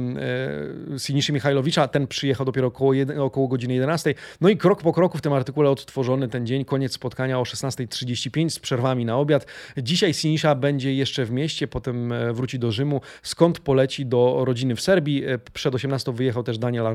Siniszy 0.98 1.34
Michajlowicza, 1.34 1.88
ten 1.88 2.08
przyjechał 2.08 2.46
dopiero 2.46 2.68
około, 2.68 2.94
około 3.20 3.48
godziny 3.48 3.74
11. 3.74 4.16
No 4.42 4.50
i 4.50 4.58
krok 4.58 4.82
po 4.82 4.94
kroku 4.94 5.18
w 5.18 5.22
tym 5.22 5.34
artykule 5.34 5.70
odtworzony 5.70 6.28
ten 6.28 6.48
dzień, 6.48 6.66
koniec 6.66 6.94
spotkania 6.94 7.40
o 7.40 7.44
16.35 7.44 8.50
z 8.50 8.60
przerwami 8.60 9.06
na 9.06 9.18
obiad. 9.18 9.46
Dzisiaj 9.78 10.14
Sinisza 10.14 10.56
będzie 10.56 10.94
jeszcze 10.94 11.26
w 11.26 11.32
mieście, 11.32 11.68
potem 11.68 12.12
e, 12.12 12.34
wróci 12.34 12.60
do 12.60 12.72
Rzymu, 12.72 13.02
skąd 13.24 13.60
poleci 13.60 14.06
do 14.06 14.42
rodziny 14.46 14.76
w 14.76 14.82
Serbii. 14.82 15.24
Przed 15.54 15.76
18 15.76 16.14
wyjechał 16.14 16.44
też 16.44 16.58
Daniel 16.58 16.86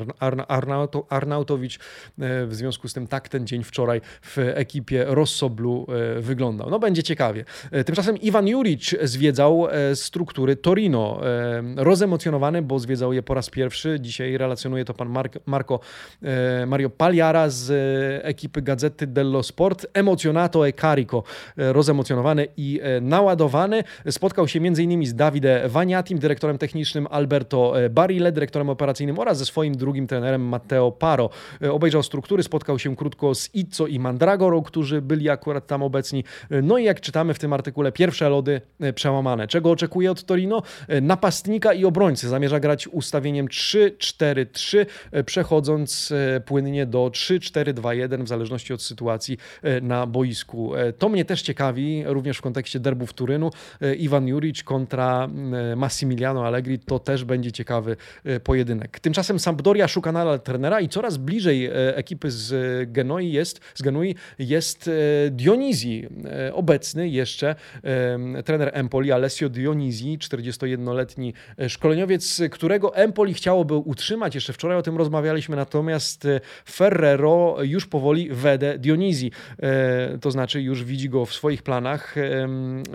Arnautowicz. 1.09 1.79
W 2.19 2.49
związku 2.51 2.89
z 2.89 2.93
tym 2.93 3.07
tak 3.07 3.29
ten 3.29 3.47
dzień 3.47 3.65
wczoraj 3.65 4.01
w 4.23 4.39
ekipie 4.39 5.05
Rossoblu 5.09 5.87
wyglądał. 6.21 6.71
No 6.71 6.79
będzie 6.79 7.03
ciekawie. 7.03 7.45
Tymczasem 7.87 8.21
Iwan 8.21 8.49
Juric 8.49 8.95
zwiedzał 9.03 9.67
strukturę 9.95 10.24
struktury 10.25 10.57
Torino. 10.57 11.21
Rozemocjonowany, 11.77 12.63
bo 12.63 12.79
zwiedzał 12.79 13.13
je 13.13 13.23
po 13.23 13.35
raz 13.35 13.51
pierwszy. 13.51 14.01
Dzisiaj 14.01 14.39
relacjonuje 14.39 14.85
to 14.85 14.95
pan 14.95 15.09
Marco, 15.47 15.81
e, 16.23 16.67
Mario 16.67 16.91
Pagliara 16.91 17.49
z 17.49 17.71
e, 17.71 18.25
ekipy 18.25 18.63
Gazety 18.63 19.07
dello 19.07 19.43
Sport. 19.43 19.87
Emozionato 19.95 20.69
e 20.69 20.73
carico. 20.73 21.23
E, 21.57 21.73
rozemocjonowany 21.73 22.47
i 22.57 22.81
naładowany. 23.01 23.85
Spotkał 24.11 24.49
się 24.49 24.59
m.in. 24.59 25.07
z 25.07 25.15
Davide 25.15 25.69
Vaniatim, 25.69 26.19
dyrektorem 26.19 26.59
technicznym, 26.59 27.07
Alberto 27.11 27.75
Barile, 27.91 28.33
dyrektorem 28.33 28.71
operacyjnym 28.71 29.19
oraz 29.19 29.39
ze 29.39 29.45
swoim 29.45 29.75
drugim 29.75 30.07
trenerem 30.07 30.43
Matteo 30.43 30.93
Paro. 30.93 31.31
Obejrzał 31.71 32.03
struktury, 32.03 32.43
spotkał 32.43 32.79
się 32.79 32.97
krótko 32.97 33.35
z 33.35 33.55
Izzo 33.55 33.87
i 33.87 33.99
Mandragorą, 33.99 34.63
którzy 34.63 35.03
byli 35.03 35.31
akurat 35.31 35.67
tam 35.67 35.83
obecni. 35.83 36.25
No 36.63 36.79
i 36.79 36.85
jak 36.85 37.01
czytamy 37.01 37.35
w 37.35 37.39
tym 37.39 37.53
artykule, 37.53 37.93
pierwsze 37.93 38.29
lody 38.29 38.61
przełamane. 38.95 39.49
Czego 39.49 39.71
oczekuje 39.71 40.14
od 40.15 40.25
Torino. 40.25 40.63
E, 40.89 41.01
napastnika 41.01 41.73
i 41.73 41.85
obrońcy 41.85 42.29
zamierza 42.29 42.61
grać 42.61 42.89
ustawieniem 42.89 43.49
3-4-3, 43.49 44.87
e, 45.13 45.25
przechodząc 45.25 46.13
e, 46.13 46.41
płynnie 46.41 46.87
do 46.87 46.99
3-4-2-1 46.99 48.25
w 48.25 48.29
zależności 48.29 48.73
od 48.73 48.83
sytuacji 48.83 49.39
na 49.83 50.07
boisku. 50.07 50.73
To 50.99 51.09
mnie 51.09 51.25
też 51.25 51.43
ciekawi, 51.43 52.03
również 52.07 52.39
w 52.39 52.41
kontekście 52.41 52.81
derbów 52.81 53.13
Turynu. 53.13 53.51
Iwan 53.99 54.29
Juric 54.29 54.63
kontra 54.63 55.29
Massimiliano 55.77 56.47
Allegri 56.47 56.79
to 56.79 56.99
też 56.99 57.25
będzie 57.25 57.53
ciekawy 57.53 57.97
pojedynek. 58.45 59.01
Tymczasem 59.01 59.39
Sampdoria 59.39 59.89
szuka 59.89 60.13
nadal 60.13 60.41
trenera 60.41 60.81
i 60.81 60.89
coraz 60.89 61.17
bliżej 61.17 61.71
ekipy 61.73 62.31
z 62.31 62.53
Genoi 62.93 63.33
jest, 63.33 63.61
z 63.75 63.83
Genui 63.83 64.15
jest 64.39 64.91
Dionizji, 65.31 66.09
obecny 66.53 67.09
jeszcze 67.09 67.55
trener 68.45 68.71
Empoli 68.73 69.13
Alessio 69.13 69.49
Dionizji 69.49 70.04
41-letni 70.13 71.35
e, 71.59 71.69
szkoleniowiec, 71.69 72.43
którego 72.51 72.97
Empoli 72.97 73.35
chciałoby 73.35 73.75
utrzymać. 73.75 74.35
Jeszcze 74.35 74.53
wczoraj 74.53 74.79
o 74.79 74.83
tym 74.83 74.97
rozmawialiśmy, 74.97 75.57
natomiast 75.57 76.25
e, 76.25 76.41
Ferrero 76.71 77.57
już 77.63 77.87
powoli 77.87 78.29
wedę 78.31 78.79
Dionizji. 78.79 79.31
E, 79.63 80.19
to 80.19 80.31
znaczy 80.31 80.63
już 80.63 80.85
widzi 80.85 81.09
go 81.09 81.27
w 81.27 81.35
swoich 81.35 81.63
planach. 81.63 82.15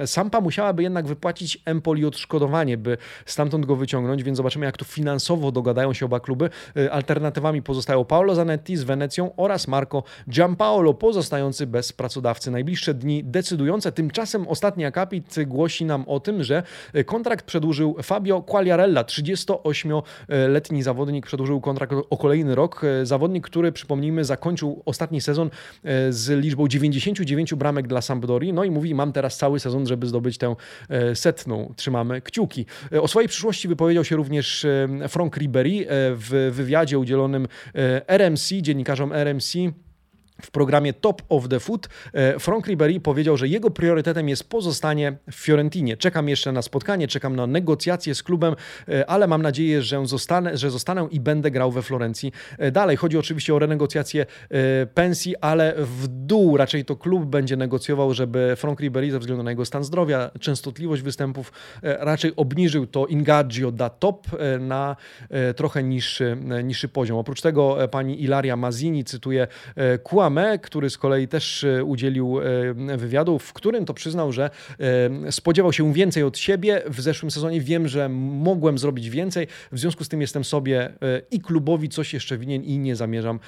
Sampa 0.06 0.42
musiałaby 0.42 0.84
jednak 0.84 1.08
wypłacić 1.08 1.62
Empoli 1.66 2.06
odszkodowanie, 2.06 2.78
by 2.78 2.98
stamtąd 3.26 3.66
go 3.66 3.76
wyciągnąć, 3.76 4.24
więc 4.24 4.38
zobaczymy 4.38 4.66
jak 4.66 4.78
to 4.78 4.86
finansowo 4.86 5.52
dogadają 5.52 5.94
się 5.94 6.06
oba 6.06 6.20
kluby. 6.20 6.50
Alternatywami 6.92 7.62
pozostają 7.62 8.06
Paolo 8.06 8.36
Zanetti 8.36 8.78
z 8.78 8.84
Wenecją 8.84 9.32
oraz 9.38 9.68
Marco 9.68 10.04
Giampaolo 10.30 10.94
pozostający 10.94 11.68
bez 11.68 11.94
pracodawcy. 11.94 12.52
Najbliższe 12.52 12.94
dni 12.94 13.24
decydujące. 13.24 13.92
Tymczasem 13.92 14.48
ostatni 14.48 14.86
akapit 14.86 15.36
głosi 15.48 15.86
nam 15.86 16.04
o 16.08 16.20
tym, 16.20 16.44
że 16.44 16.64
Kontrakt 17.06 17.46
przedłużył 17.46 17.96
Fabio 18.04 18.42
Quagliarella, 18.42 19.04
38-letni 19.04 20.84
zawodnik, 20.84 21.26
przedłużył 21.26 21.62
kontrakt 21.62 21.94
o 22.10 22.18
kolejny 22.18 22.56
rok. 22.56 22.82
Zawodnik, 23.04 23.44
który, 23.44 23.72
przypomnijmy, 23.72 24.26
zakończył 24.26 24.82
ostatni 24.86 25.22
sezon 25.22 25.50
e, 25.84 26.14
z 26.14 26.30
liczbą 26.44 26.68
99 26.68 27.54
bramek 27.54 27.88
dla 27.88 28.02
Sampdori. 28.02 28.54
No 28.54 28.64
i 28.64 28.72
mówi, 28.72 28.96
mam 28.96 29.12
teraz 29.12 29.38
cały 29.38 29.60
sezon, 29.60 29.88
żeby 29.88 30.08
zdobyć 30.08 30.38
tę 30.38 30.56
e, 30.90 31.16
setną. 31.16 31.74
Trzymamy 31.76 32.22
kciuki. 32.22 32.66
E, 32.92 33.02
o 33.02 33.08
swojej 33.08 33.30
przyszłości 33.30 33.68
wypowiedział 33.68 34.04
się 34.04 34.16
również 34.16 34.66
Frank 35.10 35.38
Ribery 35.38 35.86
w 35.90 36.52
wywiadzie 36.54 37.00
udzielonym 37.00 37.48
RMC, 38.08 38.62
dziennikarzom 38.62 39.14
RMC 39.14 39.54
w 40.42 40.52
programie 40.52 40.94
Top 40.94 41.22
of 41.30 41.48
the 41.48 41.60
Foot 41.60 41.90
e, 42.14 42.40
Frank 42.40 42.68
Ribery 42.68 43.00
powiedział, 43.00 43.38
że 43.38 43.48
jego 43.48 43.70
priorytetem 43.70 44.30
jest 44.30 44.50
pozostanie 44.50 45.18
w 45.32 45.36
Fiorentinie. 45.36 45.98
Czekam 45.98 46.30
jeszcze 46.30 46.52
na 46.52 46.62
spotkanie, 46.62 47.08
czekam 47.08 47.36
na 47.36 47.48
negocjacje 47.48 48.16
z 48.16 48.24
klubem, 48.24 48.56
e, 48.88 49.10
ale 49.10 49.28
mam 49.28 49.42
nadzieję, 49.42 49.82
że 49.82 50.08
zostanę, 50.08 50.58
że 50.58 50.70
zostanę 50.70 51.08
i 51.12 51.20
będę 51.20 51.52
grał 51.52 51.72
we 51.72 51.82
Florencji. 51.82 52.32
E, 52.58 52.72
dalej 52.72 52.98
chodzi 52.98 53.18
oczywiście 53.18 53.56
o 53.56 53.60
renegocjację 53.60 54.26
pensji, 54.94 55.36
ale 55.42 55.76
w 55.78 56.08
dół 56.08 56.58
raczej 56.58 56.86
to 56.86 56.96
klub 56.96 57.26
będzie 57.26 57.58
negocjował, 57.58 58.14
żeby 58.14 58.54
Frank 58.58 58.80
Ribery 58.80 59.12
ze 59.12 59.20
względu 59.20 59.44
na 59.44 59.50
jego 59.50 59.66
stan 59.66 59.84
zdrowia, 59.84 60.32
częstotliwość 60.40 61.02
występów 61.02 61.52
raczej 61.82 62.36
obniżył 62.36 62.88
to 62.88 63.08
Ingaggio 63.08 63.72
da 63.72 63.90
top 63.90 64.28
na 64.60 64.96
trochę 65.56 65.84
niższy, 65.84 66.38
niższy 66.64 66.88
poziom. 66.88 67.18
Oprócz 67.18 67.42
tego 67.42 67.78
pani 67.92 68.24
Ilaria 68.24 68.56
Mazini 68.56 69.04
cytuje 69.04 69.48
Kłam 70.04 70.29
Kouame, 70.30 70.60
który 70.60 70.90
z 70.90 70.98
kolei 70.98 71.28
też 71.28 71.66
udzielił 71.86 72.40
wywiadu, 72.98 73.40
w 73.40 73.54
którym 73.54 73.86
to 73.86 73.94
przyznał, 73.94 74.32
że 74.32 74.50
spodziewał 75.30 75.74
się 75.74 75.94
więcej 75.94 76.24
od 76.24 76.38
siebie. 76.38 76.82
W 76.86 77.02
zeszłym 77.02 77.32
sezonie 77.32 77.62
wiem, 77.62 77.88
że 77.88 78.10
mogłem 78.10 78.78
zrobić 78.78 79.10
więcej, 79.10 79.48
w 79.72 79.80
związku 79.80 80.04
z 80.04 80.10
tym 80.10 80.22
jestem 80.22 80.44
sobie 80.44 80.94
i 81.32 81.40
klubowi 81.40 81.90
coś 81.90 82.14
jeszcze 82.14 82.38
winien 82.38 82.64
i 82.64 82.78
nie 82.78 82.96
zamierzam 82.96 83.40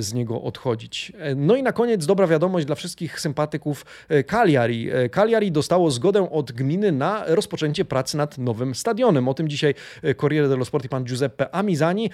z 0.00 0.14
niego 0.14 0.42
odchodzić. 0.42 1.12
No 1.36 1.56
i 1.56 1.62
na 1.62 1.72
koniec 1.72 2.06
dobra 2.06 2.26
wiadomość 2.26 2.66
dla 2.66 2.74
wszystkich 2.74 3.20
sympatyków 3.20 3.86
Cagliari. 4.26 4.88
Cagliari 5.10 5.52
dostało 5.52 5.90
zgodę 5.90 6.30
od 6.30 6.52
gminy 6.52 6.92
na 6.92 7.24
rozpoczęcie 7.26 7.84
pracy 7.84 8.16
nad 8.16 8.38
nowym 8.38 8.74
stadionem. 8.74 9.28
O 9.28 9.34
tym 9.34 9.48
dzisiaj 9.48 9.74
Corriere 10.20 10.48
dello 10.48 10.64
Sport 10.64 10.84
i 10.84 10.88
pan 10.88 11.04
Giuseppe 11.04 11.54
Amizani. 11.54 12.10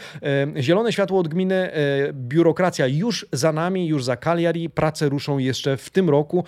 Zielone 0.57 0.93
światło 0.93 1.21
od 1.21 1.29
gminy, 1.29 1.71
biurokracja 2.13 2.87
już 2.87 3.27
za 3.33 3.53
nami, 3.53 3.87
już 3.87 4.05
za 4.05 4.10
Cagliari. 4.17 4.71
Prace 4.71 5.09
ruszą 5.09 5.39
jeszcze 5.39 5.77
w 5.77 5.91
tym 5.91 6.11
roku. 6.11 6.45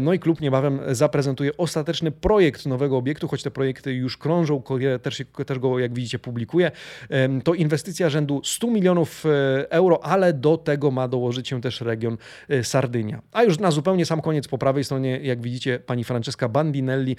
No 0.00 0.12
i 0.12 0.18
klub 0.18 0.40
niebawem 0.40 0.80
zaprezentuje 0.90 1.56
ostateczny 1.56 2.10
projekt 2.10 2.66
nowego 2.66 2.96
obiektu, 2.96 3.28
choć 3.28 3.42
te 3.42 3.50
projekty 3.50 3.94
już 3.94 4.16
krążą, 4.16 4.62
też, 5.02 5.22
też 5.46 5.58
go, 5.58 5.78
jak 5.78 5.94
widzicie, 5.94 6.18
publikuje. 6.18 6.70
To 7.44 7.54
inwestycja 7.54 8.10
rzędu 8.10 8.40
100 8.44 8.66
milionów 8.66 9.24
euro, 9.70 10.04
ale 10.04 10.32
do 10.32 10.56
tego 10.56 10.90
ma 10.90 11.08
dołożyć 11.08 11.48
się 11.48 11.60
też 11.60 11.80
region 11.80 12.16
Sardynia. 12.62 13.22
A 13.32 13.42
już 13.42 13.58
na 13.58 13.70
zupełnie 13.70 14.06
sam 14.06 14.20
koniec 14.20 14.48
po 14.48 14.58
prawej 14.58 14.84
stronie, 14.84 15.20
jak 15.22 15.40
widzicie, 15.40 15.78
pani 15.78 16.04
Francesca 16.04 16.48
Bandinelli 16.48 17.16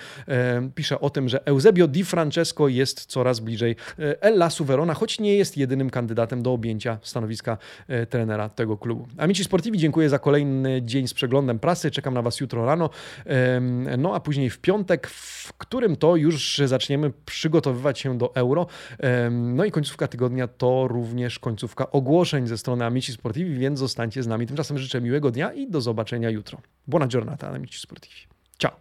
pisze 0.75 0.99
o 0.99 1.09
tym, 1.09 1.29
że 1.29 1.47
Eusebio 1.47 1.87
Di 1.87 2.03
Francesco 2.03 2.67
jest 2.67 3.05
coraz 3.05 3.39
bliżej 3.39 3.75
Ellasu 4.21 4.65
Verona, 4.65 4.93
choć 4.93 5.19
nie 5.19 5.35
jest 5.35 5.57
jedynym 5.57 5.89
kandydatem 5.89 6.43
do 6.43 6.53
objęcia 6.53 6.97
stanowiska 7.01 7.57
trenera 8.09 8.49
tego 8.49 8.77
klubu. 8.77 9.07
Amici 9.17 9.43
Sportivi, 9.43 9.79
dziękuję 9.87 10.09
za 10.09 10.19
kolejny 10.19 10.81
dzień 10.81 11.07
z 11.07 11.13
przeglądem 11.13 11.59
prasy. 11.59 11.91
Czekam 11.91 12.13
na 12.13 12.21
Was 12.21 12.39
jutro 12.39 12.65
rano. 12.65 12.89
No 13.97 14.15
a 14.15 14.19
później 14.19 14.49
w 14.49 14.59
piątek, 14.59 15.07
w 15.07 15.53
którym 15.53 15.95
to 15.95 16.15
już 16.15 16.61
zaczniemy 16.65 17.11
przygotowywać 17.25 17.99
się 17.99 18.17
do 18.17 18.35
euro. 18.35 18.67
No 19.31 19.65
i 19.65 19.71
końcówka 19.71 20.07
tygodnia 20.07 20.47
to 20.47 20.87
również 20.87 21.39
końcówka 21.39 21.91
ogłoszeń 21.91 22.47
ze 22.47 22.57
strony 22.57 22.85
Amici 22.85 23.13
Sportivi, 23.13 23.55
więc 23.55 23.79
zostańcie 23.79 24.23
z 24.23 24.27
nami. 24.27 24.47
Tymczasem 24.47 24.77
życzę 24.77 25.01
miłego 25.01 25.31
dnia 25.31 25.53
i 25.53 25.69
do 25.69 25.81
zobaczenia 25.81 26.29
jutro. 26.29 26.61
Buona 26.87 27.07
giornata, 27.07 27.49
Amici 27.49 27.79
Sportivi. 27.79 28.21
Ciao! 28.57 28.71